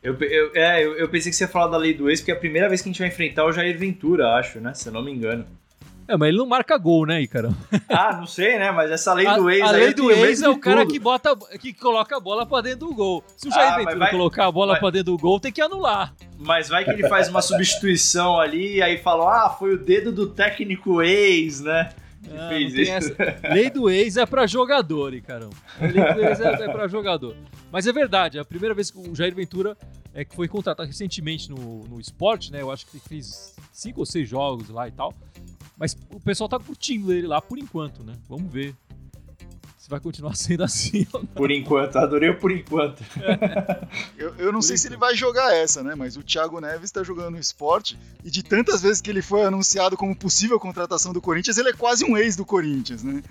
Eu, 0.02 0.16
eu, 0.22 0.52
é, 0.56 0.84
eu, 0.84 0.96
eu, 0.96 1.10
pensei 1.10 1.30
que 1.30 1.36
você 1.36 1.44
ia 1.44 1.48
falar 1.50 1.68
da 1.68 1.78
lei 1.78 1.94
do 1.94 2.10
ex, 2.10 2.22
porque 2.22 2.32
é 2.32 2.36
a 2.36 2.40
primeira 2.40 2.70
vez 2.70 2.82
que 2.82 2.88
a 2.88 2.92
gente 2.92 3.00
vai 3.00 3.10
enfrentar 3.10 3.46
o 3.46 3.52
Jair 3.52 3.78
Ventura, 3.78 4.36
acho, 4.36 4.60
né? 4.62 4.74
Se 4.74 4.88
eu 4.88 4.94
não 4.94 5.04
me 5.04 5.12
engano. 5.12 5.46
É, 6.08 6.18
mas 6.18 6.30
ele 6.30 6.40
não 6.40 6.48
marca 6.48 6.76
gol, 6.76 7.06
né, 7.06 7.22
Ícaro? 7.22 7.56
Ah, 7.88 8.18
não 8.18 8.26
sei, 8.26 8.58
né? 8.58 8.72
Mas 8.72 8.90
essa 8.90 9.14
lei 9.14 9.28
do 9.36 9.48
ex. 9.48 9.62
A, 9.62 9.68
a 9.68 9.72
lei 9.72 9.94
do 9.94 10.10
ex 10.10 10.42
é 10.42 10.50
o 10.50 10.58
cara 10.58 10.84
que 10.84 10.98
bota, 10.98 11.36
que 11.60 11.72
coloca 11.72 12.18
a 12.18 12.20
bola 12.20 12.48
pra 12.48 12.62
dentro 12.62 12.88
do 12.88 12.96
gol. 12.96 13.24
Se 13.38 13.48
o 13.48 13.52
Jair 13.52 13.74
ah, 13.74 13.78
Ventura 13.78 14.00
vai, 14.00 14.10
colocar 14.10 14.48
a 14.48 14.52
bola 14.52 14.74
vai, 14.74 14.80
pra 14.80 14.90
dentro 14.90 15.12
do 15.12 15.18
gol, 15.20 15.40
tem 15.40 15.52
que 15.52 15.62
anular. 15.62 16.16
Mas 16.40 16.68
vai 16.70 16.84
que 16.84 16.90
ele 16.90 17.08
faz 17.08 17.30
uma 17.30 17.44
substituição 17.44 18.40
ali 18.40 18.78
e 18.78 18.82
aí 18.82 18.98
fala, 18.98 19.46
ah, 19.46 19.50
foi 19.50 19.76
o 19.76 19.78
dedo 19.78 20.12
do 20.12 20.28
técnico 20.28 21.02
ex, 21.04 21.62
né? 21.62 21.92
Que 22.22 22.38
ah, 22.38 22.50
fez 22.50 22.74
isso. 22.74 22.92
Essa. 22.92 23.16
Lei 23.54 23.70
do 23.70 23.90
ex 23.90 24.18
é 24.18 24.26
pra 24.26 24.46
jogador, 24.46 25.20
caramba. 25.22 25.56
Lei 25.80 26.14
do 26.14 26.22
ex 26.22 26.40
é, 26.40 26.66
é 26.66 26.70
pra 26.70 26.88
jogador. 26.88 27.36
Mas 27.72 27.88
é 27.88 27.94
verdade, 27.94 28.38
é 28.38 28.42
a 28.42 28.46
primeira 28.46 28.76
vez 28.76 28.92
que 28.92 28.98
o 28.98 29.16
Jair 29.16 29.34
Ventura 29.34 29.78
é 30.14 30.26
que 30.26 30.36
foi 30.36 30.48
contratado 30.48 30.88
recentemente 30.88 31.50
no, 31.50 31.84
no 31.88 32.00
esporte, 32.00 32.52
né? 32.52 32.62
Eu 32.62 32.72
acho 32.72 32.86
que 32.86 32.98
ele 32.98 33.04
fez 33.08 33.56
cinco 33.72 34.00
ou 34.00 34.06
seis 34.06 34.28
jogos 34.28 34.70
lá 34.70 34.88
e 34.88 34.92
tal. 34.92 35.14
Mas 35.78 35.96
o 36.12 36.20
pessoal 36.20 36.50
tá 36.50 36.60
curtindo 36.60 37.14
ele 37.14 37.28
lá 37.28 37.42
por 37.42 37.58
enquanto, 37.58 38.04
né? 38.04 38.14
Vamos 38.28 38.52
ver 38.52 38.76
se 39.90 39.92
vai 39.92 40.00
continuar 40.00 40.36
sendo 40.38 40.64
assim 40.64 41.06
ou 41.12 41.22
não. 41.22 41.28
Por 41.28 41.50
enquanto, 41.52 41.98
adorei 41.98 42.30
o 42.30 42.38
por 42.38 42.52
enquanto. 42.52 43.04
Eu, 44.18 44.36
eu 44.36 44.52
não 44.52 44.62
sei 44.62 44.78
se 44.78 44.88
ele 44.88 44.98
vai 44.98 45.16
jogar 45.16 45.54
essa, 45.56 45.82
né? 45.82 45.96
Mas 45.96 46.16
o 46.18 46.22
Thiago 46.24 46.60
Neves 46.60 46.92
tá 46.92 47.04
jogando 47.04 47.32
no 47.32 47.40
esporte 47.40 47.98
e 48.24 48.30
de 48.30 48.44
tantas 48.44 48.82
vezes 48.82 49.02
que 49.02 49.10
ele 49.10 49.22
foi 49.22 49.44
anunciado 49.44 49.96
como 49.98 50.16
possível 50.16 50.60
contratação 50.60 51.12
do 51.14 51.22
Corinthians, 51.22 51.58
ele 51.58 51.70
é 51.70 51.74
quase 51.74 52.04
um 52.06 52.18
ex 52.18 52.36
do 52.36 52.46
Corinthians, 52.46 53.02
né? 53.04 53.24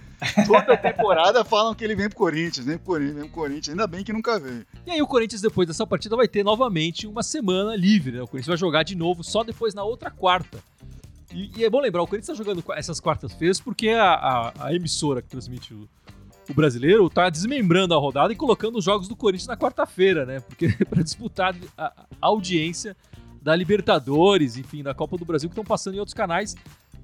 Toda 0.46 0.76
temporada 0.76 1.44
falam 1.44 1.74
que 1.74 1.84
ele 1.84 1.94
vem 1.94 2.08
pro 2.08 2.16
Corinthians, 2.18 2.64
vem 2.66 2.76
pro 2.78 2.86
Corinthians, 2.86 3.14
vem 3.16 3.24
pro 3.24 3.34
Corinthians. 3.34 3.68
Ainda 3.68 3.86
bem 3.86 4.02
que 4.02 4.12
nunca 4.12 4.38
veio. 4.40 4.66
E 4.86 4.90
aí 4.90 5.00
o 5.02 5.06
Corinthians, 5.06 5.40
depois 5.42 5.68
dessa 5.68 5.86
partida, 5.86 6.16
vai 6.16 6.26
ter 6.26 6.42
novamente 6.42 7.06
uma 7.06 7.22
semana 7.22 7.76
livre, 7.76 8.12
né? 8.12 8.22
O 8.22 8.26
Corinthians 8.26 8.48
vai 8.48 8.56
jogar 8.56 8.82
de 8.82 8.94
novo 8.96 9.22
só 9.22 9.44
depois 9.44 9.74
na 9.74 9.84
outra 9.84 10.10
quarta. 10.10 10.58
E, 11.32 11.50
e 11.60 11.64
é 11.64 11.68
bom 11.70 11.80
lembrar, 11.80 12.02
o 12.02 12.06
Corinthians 12.06 12.36
tá 12.38 12.42
jogando 12.42 12.64
essas 12.72 12.98
quartas-feiras 13.00 13.60
porque 13.60 13.90
a, 13.90 14.14
a- 14.14 14.52
a 14.66 14.74
emissora 14.74 15.20
que 15.20 15.28
transmite 15.28 15.74
o, 15.74 15.86
o 16.48 16.54
brasileiro 16.54 17.08
tá 17.10 17.28
desmembrando 17.28 17.94
a 17.94 17.98
rodada 17.98 18.32
e 18.32 18.36
colocando 18.36 18.78
os 18.78 18.84
jogos 18.84 19.06
do 19.08 19.14
Corinthians 19.16 19.46
na 19.48 19.56
quarta-feira, 19.56 20.24
né? 20.24 20.40
Porque 20.40 20.68
para 20.88 21.02
disputar 21.02 21.54
a, 21.76 22.06
audiência 22.20 22.96
da 23.42 23.54
Libertadores, 23.54 24.56
enfim, 24.56 24.82
da 24.82 24.94
Copa 24.94 25.16
do 25.16 25.24
Brasil 25.24 25.48
que 25.48 25.52
estão 25.52 25.64
passando 25.64 25.94
em 25.94 25.98
outros 25.98 26.14
canais. 26.14 26.54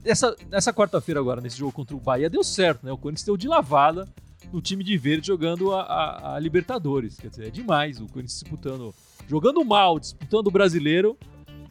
Essa, 0.04 0.36
nessa 0.50 0.72
quarta-feira 0.72 1.20
agora, 1.20 1.40
nesse 1.40 1.56
jogo 1.58 1.72
contra 1.72 1.96
o 1.96 2.00
Bahia, 2.00 2.28
deu 2.28 2.42
certo, 2.44 2.84
né? 2.84 2.92
O 2.92 2.98
Corinthians 2.98 3.24
deu 3.24 3.36
de 3.36 3.48
lavada 3.48 4.06
no 4.52 4.60
time 4.60 4.84
de 4.84 4.96
verde 4.98 5.26
jogando 5.28 5.72
a, 5.72 5.80
a- 5.82 6.34
a 6.36 6.38
Libertadores. 6.38 7.16
Quer 7.18 7.28
dizer, 7.30 7.46
é 7.46 7.50
demais 7.50 7.98
o 8.00 8.06
Corinthians 8.06 8.40
disputando, 8.40 8.94
jogando 9.28 9.64
mal, 9.64 9.98
disputando 9.98 10.48
o 10.48 10.50
brasileiro, 10.50 11.16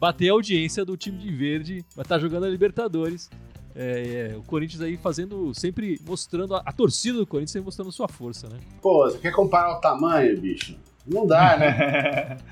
bater 0.00 0.30
a 0.30 0.32
audiência 0.32 0.84
do 0.84 0.96
time 0.96 1.18
de 1.18 1.30
verde, 1.30 1.84
vai 1.94 2.04
estar 2.04 2.18
jogando 2.18 2.44
a 2.44 2.48
Libertadores. 2.48 3.30
É, 3.76 4.30
é, 4.32 4.36
o 4.36 4.42
Corinthians 4.42 4.80
aí 4.82 4.96
fazendo, 4.96 5.52
sempre 5.54 6.00
mostrando, 6.06 6.54
a, 6.54 6.62
a 6.64 6.72
torcida 6.72 7.18
do 7.18 7.26
Corinthians 7.26 7.50
sempre 7.50 7.64
mostrando 7.66 7.90
sua 7.90 8.06
força, 8.08 8.48
né? 8.48 8.58
Pô, 8.80 9.04
você 9.10 9.18
quer 9.18 9.32
comparar 9.32 9.72
o 9.76 9.80
tamanho, 9.80 10.40
bicho? 10.40 10.76
Não 11.06 11.26
dá, 11.26 11.56
né? 11.56 12.36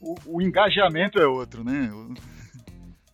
O, 0.00 0.14
o 0.26 0.42
engajamento 0.42 1.18
é 1.18 1.26
outro, 1.26 1.64
né? 1.64 1.90
O- 1.92 2.14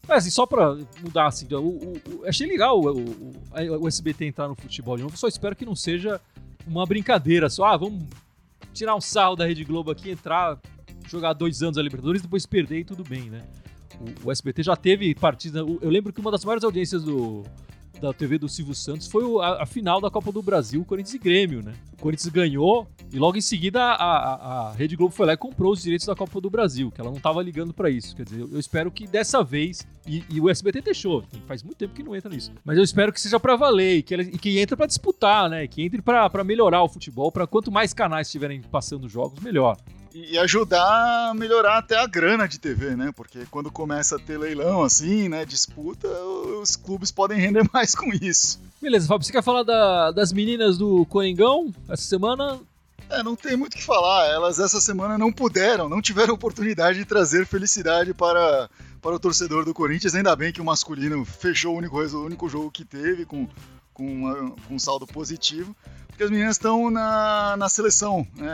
Mas 0.07 0.19
assim, 0.19 0.31
só 0.31 0.45
pra 0.45 0.77
mudar 1.01 1.27
assim, 1.29 1.47
o, 1.55 1.59
o- 1.61 1.93
o- 2.21 2.27
achei 2.27 2.47
legal 2.47 2.79
o, 2.81 2.91
o, 3.01 3.33
a- 3.53 3.79
o 3.79 3.89
SBT 3.89 4.27
entrar 4.27 4.49
no 4.49 4.55
futebol 4.57 4.97
de 4.97 5.03
novo, 5.05 5.17
só 5.17 5.29
espero 5.29 5.55
que 5.55 5.65
não 5.65 5.77
seja 5.77 6.21
uma 6.67 6.85
brincadeira 6.85 7.49
só, 7.49 7.65
ah, 7.67 7.77
vamos 7.77 8.03
tirar 8.75 8.95
um 8.97 9.01
sarro 9.01 9.37
da 9.37 9.47
Rede 9.47 9.65
Globo 9.65 9.91
aqui, 9.93 10.11
entrar, 10.11 10.59
jogar 11.09 11.33
dois 11.35 11.63
anos 11.63 11.79
a 11.79 11.83
Libertadores, 11.83 12.21
depois 12.21 12.45
perder 12.47 12.81
e 12.81 12.85
tudo 12.85 13.05
bem, 13.05 13.31
né? 13.31 13.43
O, 14.01 14.29
o 14.29 14.33
SBT 14.33 14.63
já 14.63 14.77
teve 14.77 15.15
partida, 15.15 15.61
eu 15.61 15.91
lembro 15.91 16.13
que 16.13 16.21
uma 16.21 16.31
das 16.31 16.45
maiores 16.45 16.65
audiências 16.65 17.03
do, 17.03 17.45
da 18.03 18.13
TV 18.13 18.37
do 18.37 18.49
Silvio 18.49 18.75
Santos 18.75 19.07
foi 19.07 19.23
a, 19.41 19.63
a 19.63 19.67
final 19.67 20.01
da 20.01 20.11
Copa 20.11 20.33
do 20.33 20.43
Brasil, 20.43 20.85
Corinthians 20.85 21.15
e 21.15 21.19
Grêmio, 21.19 21.63
né? 21.63 21.73
O 21.93 22.03
Corinthians 22.03 22.29
ganhou 22.33 22.89
e 23.13 23.19
logo 23.19 23.37
em 23.37 23.41
seguida 23.41 23.81
a, 23.81 23.95
a, 23.95 24.71
a 24.71 24.73
Rede 24.73 24.97
Globo 24.97 25.15
foi 25.15 25.25
lá 25.25 25.35
e 25.35 25.37
comprou 25.37 25.73
os 25.73 25.83
direitos 25.83 26.07
da 26.07 26.17
Copa 26.17 26.41
do 26.41 26.51
Brasil, 26.51 26.91
que 26.91 27.01
ela 27.01 27.11
não 27.11 27.19
estava 27.19 27.41
ligando 27.41 27.73
pra 27.73 27.89
isso. 27.89 28.17
Quer 28.17 28.25
dizer, 28.25 28.41
eu, 28.41 28.49
eu 28.51 28.59
espero 28.59 28.91
que 28.91 29.07
dessa 29.07 29.45
vez, 29.45 29.87
e, 30.05 30.25
e 30.29 30.41
o 30.41 30.51
SBT 30.51 30.81
deixou, 30.81 31.25
faz 31.47 31.63
muito 31.63 31.77
tempo 31.77 31.95
que 31.95 32.03
não 32.03 32.17
entra 32.17 32.29
nisso, 32.29 32.51
mas 32.65 32.77
eu 32.77 32.83
espero 32.83 33.13
que 33.13 33.21
seja 33.21 33.39
pra 33.39 33.55
valer 33.55 33.99
e 33.99 34.03
que, 34.03 34.13
ele, 34.13 34.25
e 34.25 34.39
que 34.39 34.59
entre 34.59 34.75
pra 34.75 34.87
disputar, 34.87 35.49
né? 35.49 35.69
Que 35.69 35.83
entre 35.83 36.03
pra 36.03 36.29
melhorar 36.45 36.83
o 36.83 36.89
futebol, 36.89 37.31
pra 37.31 37.47
quanto 37.47 37.71
mais 37.71 37.95
canais 37.95 38.27
estiverem 38.27 38.61
passando 38.63 39.09
jogos, 39.09 39.41
melhor. 39.41 39.77
E 40.15 40.39
ajudar 40.39 41.31
a 41.31 41.35
melhorar 41.35 41.79
até 41.79 41.97
a 41.97 42.07
grana 42.07 42.47
de 42.47 42.59
TV, 42.59 42.95
né? 42.95 43.13
Porque 43.17 43.47
quando 43.51 43.71
começa 43.71 44.17
a 44.17 44.19
ter 44.19 44.37
leilão 44.39 44.83
assim, 44.83 45.29
né? 45.29 45.45
Disputa, 45.47 46.07
os 46.61 46.77
clubes 46.77 47.11
podem 47.11 47.39
render 47.39 47.65
mais 47.73 47.95
com 47.95 48.13
isso. 48.13 48.61
Beleza, 48.81 49.07
Fábio, 49.09 49.25
você 49.25 49.33
quer 49.33 49.43
falar 49.43 49.63
da- 49.63 50.11
das 50.11 50.33
meninas 50.33 50.77
do 50.77 51.07
Coringão 51.07 51.73
essa 51.89 52.03
semana? 52.03 52.61
É, 53.09 53.23
não 53.23 53.35
tem 53.37 53.57
muito 53.57 53.75
o 53.75 53.77
que 53.79 53.85
falar. 53.85 54.27
Elas 54.27 54.59
essa 54.59 54.81
semana 54.81 55.17
não 55.17 55.33
puderam, 55.33 55.89
não 55.89 56.01
tiveram 56.03 56.35
oportunidade 56.35 56.99
de 56.99 57.05
trazer 57.05 57.47
felicidade 57.47 58.13
para, 58.15 58.69
para 59.01 59.15
o 59.15 59.19
torcedor 59.21 59.65
do 59.65 59.73
Corinthians. 59.75 60.15
Ainda 60.15 60.35
bem 60.37 60.53
que 60.53 60.61
o 60.61 60.65
masculino 60.65 61.25
fechou 61.25 61.75
o 61.75 61.79
único, 61.79 61.99
o 61.99 62.25
único 62.25 62.49
jogo 62.49 62.71
que 62.71 62.85
teve 62.85 63.25
com, 63.25 63.49
com, 63.95 64.07
uma- 64.07 64.51
com 64.67 64.75
um 64.75 64.79
saldo 64.79 65.07
positivo. 65.07 65.75
Porque 66.09 66.25
as 66.25 66.31
meninas 66.31 66.57
estão 66.57 66.91
na, 66.91 67.57
na 67.57 67.69
seleção. 67.69 68.27
Né? 68.35 68.53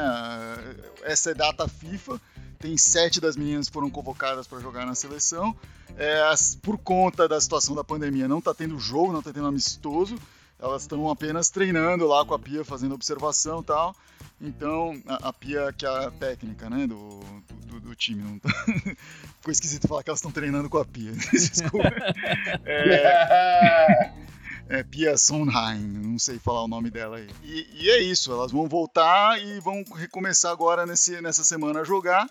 Essa 1.02 1.32
é 1.32 1.34
data 1.34 1.66
FIFA. 1.68 2.20
Tem 2.58 2.76
sete 2.76 3.20
das 3.20 3.36
meninas 3.36 3.66
que 3.68 3.72
foram 3.72 3.90
convocadas 3.90 4.46
para 4.46 4.60
jogar 4.60 4.84
na 4.86 4.94
seleção. 4.94 5.56
É, 5.96 6.22
as- 6.22 6.54
por 6.54 6.78
conta 6.78 7.26
da 7.28 7.40
situação 7.40 7.74
da 7.74 7.82
pandemia, 7.84 8.28
não 8.28 8.38
está 8.38 8.54
tendo 8.54 8.78
jogo, 8.78 9.12
não 9.12 9.18
está 9.20 9.32
tendo 9.32 9.46
amistoso. 9.46 10.16
Elas 10.60 10.82
estão 10.82 11.08
apenas 11.08 11.50
treinando 11.50 12.06
lá 12.06 12.24
com 12.24 12.34
a 12.34 12.38
Pia, 12.38 12.64
fazendo 12.64 12.94
observação 12.94 13.60
e 13.60 13.64
tal. 13.64 13.94
Então, 14.40 15.00
a, 15.06 15.28
a 15.28 15.32
Pia, 15.32 15.72
que 15.72 15.86
é 15.86 15.88
a 15.88 16.10
técnica, 16.10 16.68
né, 16.70 16.86
do, 16.86 17.20
do, 17.66 17.80
do 17.80 17.94
time. 17.94 18.40
Tá... 18.40 18.48
Ficou 19.38 19.52
esquisito 19.52 19.86
falar 19.86 20.02
que 20.02 20.10
elas 20.10 20.18
estão 20.18 20.32
treinando 20.32 20.68
com 20.68 20.78
a 20.78 20.84
Pia. 20.84 21.12
Desculpa. 21.32 21.90
É, 22.66 24.12
é 24.68 24.82
Pia 24.82 25.16
Sondheim, 25.16 25.80
não 25.80 26.18
sei 26.18 26.38
falar 26.38 26.62
o 26.62 26.68
nome 26.68 26.90
dela 26.90 27.16
aí. 27.16 27.28
E, 27.42 27.66
e 27.80 27.90
é 27.90 28.00
isso, 28.00 28.30
elas 28.30 28.52
vão 28.52 28.68
voltar 28.68 29.42
e 29.42 29.60
vão 29.60 29.82
recomeçar 29.94 30.52
agora 30.52 30.84
nesse, 30.84 31.20
nessa 31.20 31.42
semana 31.42 31.80
a 31.80 31.84
jogar. 31.84 32.28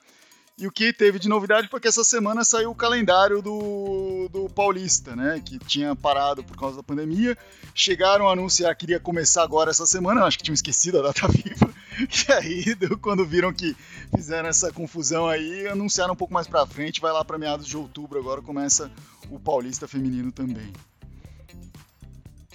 E 0.60 0.66
o 0.66 0.72
que 0.72 0.92
teve 0.92 1.20
de 1.20 1.30
novidade 1.30 1.68
foi 1.68 1.80
que 1.80 1.88
essa 1.88 2.04
semana 2.04 2.44
saiu 2.44 2.72
o 2.72 2.76
calendário 2.76 3.44
do, 3.44 4.28
do 4.32 4.50
Paulista, 4.50 5.16
né? 5.16 5.40
Que 5.46 5.60
tinha 5.60 5.96
parado 5.96 6.44
por 6.44 6.58
causa 6.58 6.78
da 6.78 6.84
pandemia. 6.84 7.38
Chegaram 7.76 8.28
a 8.28 8.32
anunciar 8.34 8.76
que 8.76 8.86
iria 8.86 9.00
começar 9.00 9.44
agora 9.44 9.70
essa 9.70 9.86
semana, 9.86 10.24
acho 10.26 10.36
que 10.36 10.44
tinham 10.44 10.56
esquecido 10.56 10.98
a 10.98 11.04
data 11.04 11.28
viva. 11.30 11.72
E 12.00 12.34
aí, 12.34 12.76
quando 13.02 13.24
viram 13.24 13.54
que 13.54 13.78
fizeram 14.16 14.50
essa 14.50 14.74
confusão 14.74 15.28
aí, 15.28 15.68
anunciaram 15.68 16.14
um 16.14 16.18
pouco 16.18 16.34
mais 16.34 16.48
pra 16.48 16.66
frente. 16.66 17.02
Vai 17.02 17.12
lá 17.12 17.24
pra 17.24 17.38
meados 17.38 17.68
de 17.68 17.78
outubro, 17.78 18.18
agora 18.18 18.42
começa 18.42 18.92
o 19.30 19.40
Paulista 19.40 19.88
Feminino 19.88 20.32
também. 20.32 20.74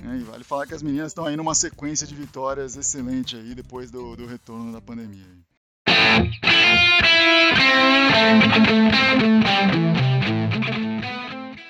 E 0.05 0.25
vale 0.25 0.45
falar 0.45 0.67
que 0.67 0.75
as 0.75 0.83
meninas 0.83 1.09
estão 1.09 1.25
aí 1.25 1.37
numa 1.37 1.55
sequência 1.55 2.07
de 2.07 2.15
vitórias 2.15 2.77
excelente 2.77 3.37
aí 3.37 3.55
depois 3.55 3.91
do, 3.91 4.17
do 4.17 4.27
retorno 4.27 4.73
da 4.73 4.81
pandemia. 4.81 5.27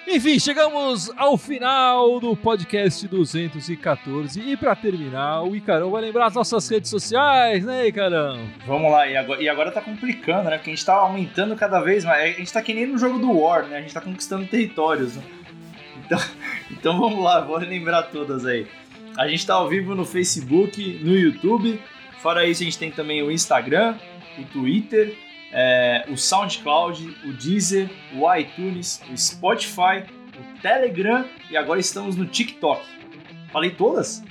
Enfim, 0.09 0.39
chegamos 0.39 1.11
ao 1.17 1.39
final 1.39 2.21
do 2.21 2.37
podcast 2.37 3.09
214. 3.09 4.41
E 4.41 4.57
pra 4.57 4.77
terminar, 4.77 5.43
o 5.43 5.57
Icarão 5.57 5.91
vai 5.91 6.03
lembrar 6.03 6.27
as 6.27 6.35
nossas 6.35 6.69
redes 6.69 6.91
sociais, 6.91 7.65
né, 7.65 7.87
Icarão? 7.87 8.47
Vamos 8.67 8.93
lá, 8.93 9.07
e 9.07 9.17
agora, 9.17 9.43
e 9.43 9.49
agora 9.49 9.71
tá 9.71 9.81
complicando, 9.81 10.51
né? 10.51 10.59
Porque 10.59 10.71
a 10.71 10.75
gente 10.75 10.85
tá 10.85 10.97
aumentando 10.97 11.57
cada 11.57 11.81
vez 11.81 12.05
mais. 12.05 12.35
A 12.35 12.39
gente 12.39 12.53
tá 12.53 12.61
que 12.61 12.75
nem 12.75 12.87
no 12.87 12.99
jogo 12.99 13.19
do 13.19 13.33
War, 13.33 13.67
né? 13.67 13.79
A 13.79 13.81
gente 13.81 13.95
tá 13.95 14.03
conquistando 14.03 14.47
territórios. 14.47 15.17
Né? 15.17 15.23
Então, 16.13 16.19
então 16.71 16.99
vamos 16.99 17.25
lá, 17.25 17.41
vou 17.41 17.57
lembrar 17.59 18.03
todas 18.05 18.45
aí. 18.45 18.67
A 19.17 19.27
gente 19.29 19.47
tá 19.47 19.55
ao 19.55 19.69
vivo 19.69 19.95
no 19.95 20.05
Facebook, 20.05 21.01
no 21.03 21.17
YouTube. 21.17 21.81
Fora 22.21 22.47
isso, 22.47 22.63
a 22.63 22.65
gente 22.65 22.79
tem 22.79 22.91
também 22.91 23.23
o 23.23 23.31
Instagram, 23.31 23.97
o 24.39 24.45
Twitter, 24.45 25.17
é, 25.53 26.05
o 26.09 26.17
SoundCloud, 26.17 27.17
o 27.25 27.33
Deezer, 27.33 27.91
o 28.15 28.33
iTunes, 28.35 29.03
o 29.11 29.17
Spotify, 29.17 30.05
o 30.39 30.61
Telegram 30.61 31.27
e 31.51 31.57
agora 31.57 31.81
estamos 31.81 32.17
no 32.17 32.27
TikTok. 32.27 32.87
Falei 33.51 33.71
todas? 33.71 34.23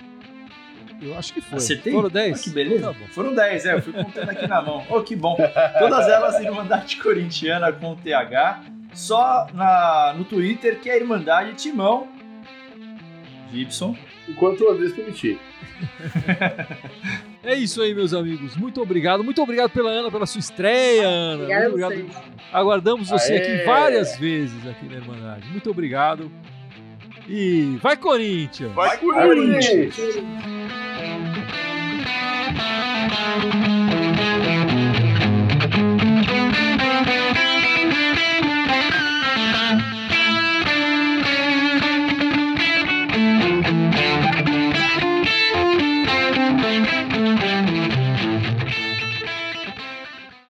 Eu 1.02 1.18
acho 1.18 1.34
que 1.34 1.42
foi. 1.42 1.58
Acertei? 1.58 1.94
Foram 1.94 2.10
10? 2.10 2.40
Ah, 2.40 2.44
que 2.44 2.50
beleza. 2.52 2.94
Tá. 2.94 3.08
Foram 3.12 3.34
10, 3.34 3.66
é, 3.66 3.74
eu 3.74 3.82
fui 3.82 3.94
contando 3.94 4.30
aqui 4.30 4.48
na 4.48 4.62
mão. 4.62 4.86
Oh, 4.90 5.02
que 5.02 5.16
bom. 5.16 5.36
Todas 5.80 6.08
elas 6.08 6.40
Irmandade 6.40 6.96
Corintiana 6.98 7.72
com 7.72 7.96
TH. 7.96 8.62
Só 8.94 9.48
na, 9.54 10.14
no 10.18 10.26
Twitter, 10.26 10.80
que 10.80 10.90
é 10.90 10.98
Irmandade 10.98 11.54
Timão. 11.54 12.08
Gibson. 13.52 13.96
Enquanto 14.28 14.62
o 14.62 14.72
Andrés 14.72 14.94
permitir. 14.94 15.40
É 17.44 17.56
isso 17.56 17.82
aí, 17.82 17.94
meus 17.94 18.14
amigos. 18.14 18.56
Muito 18.56 18.80
obrigado. 18.82 19.24
Muito 19.24 19.42
obrigado 19.42 19.72
pela 19.72 19.90
Ana, 19.90 20.12
pela 20.12 20.28
sua 20.28 20.40
estreia, 20.40 21.08
Ana. 21.08 21.44
Obrigada 21.44 21.66
a 21.66 21.70
Muito 21.70 21.86
obrigado. 21.86 22.24
Aguardamos 22.54 23.10
você 23.10 23.34
Aê! 23.34 23.40
aqui 23.40 23.66
várias 23.66 24.16
vezes 24.18 24.68
aqui 24.68 24.86
na 24.86 24.98
Irmandade. 24.98 25.48
Muito 25.50 25.70
obrigado. 25.72 26.32
E 27.28 27.78
vai, 27.82 27.98
Corinthians! 27.98 28.74
Vai, 28.74 28.98
Corinthians! 28.98 29.96
Corinthians! 29.96 30.26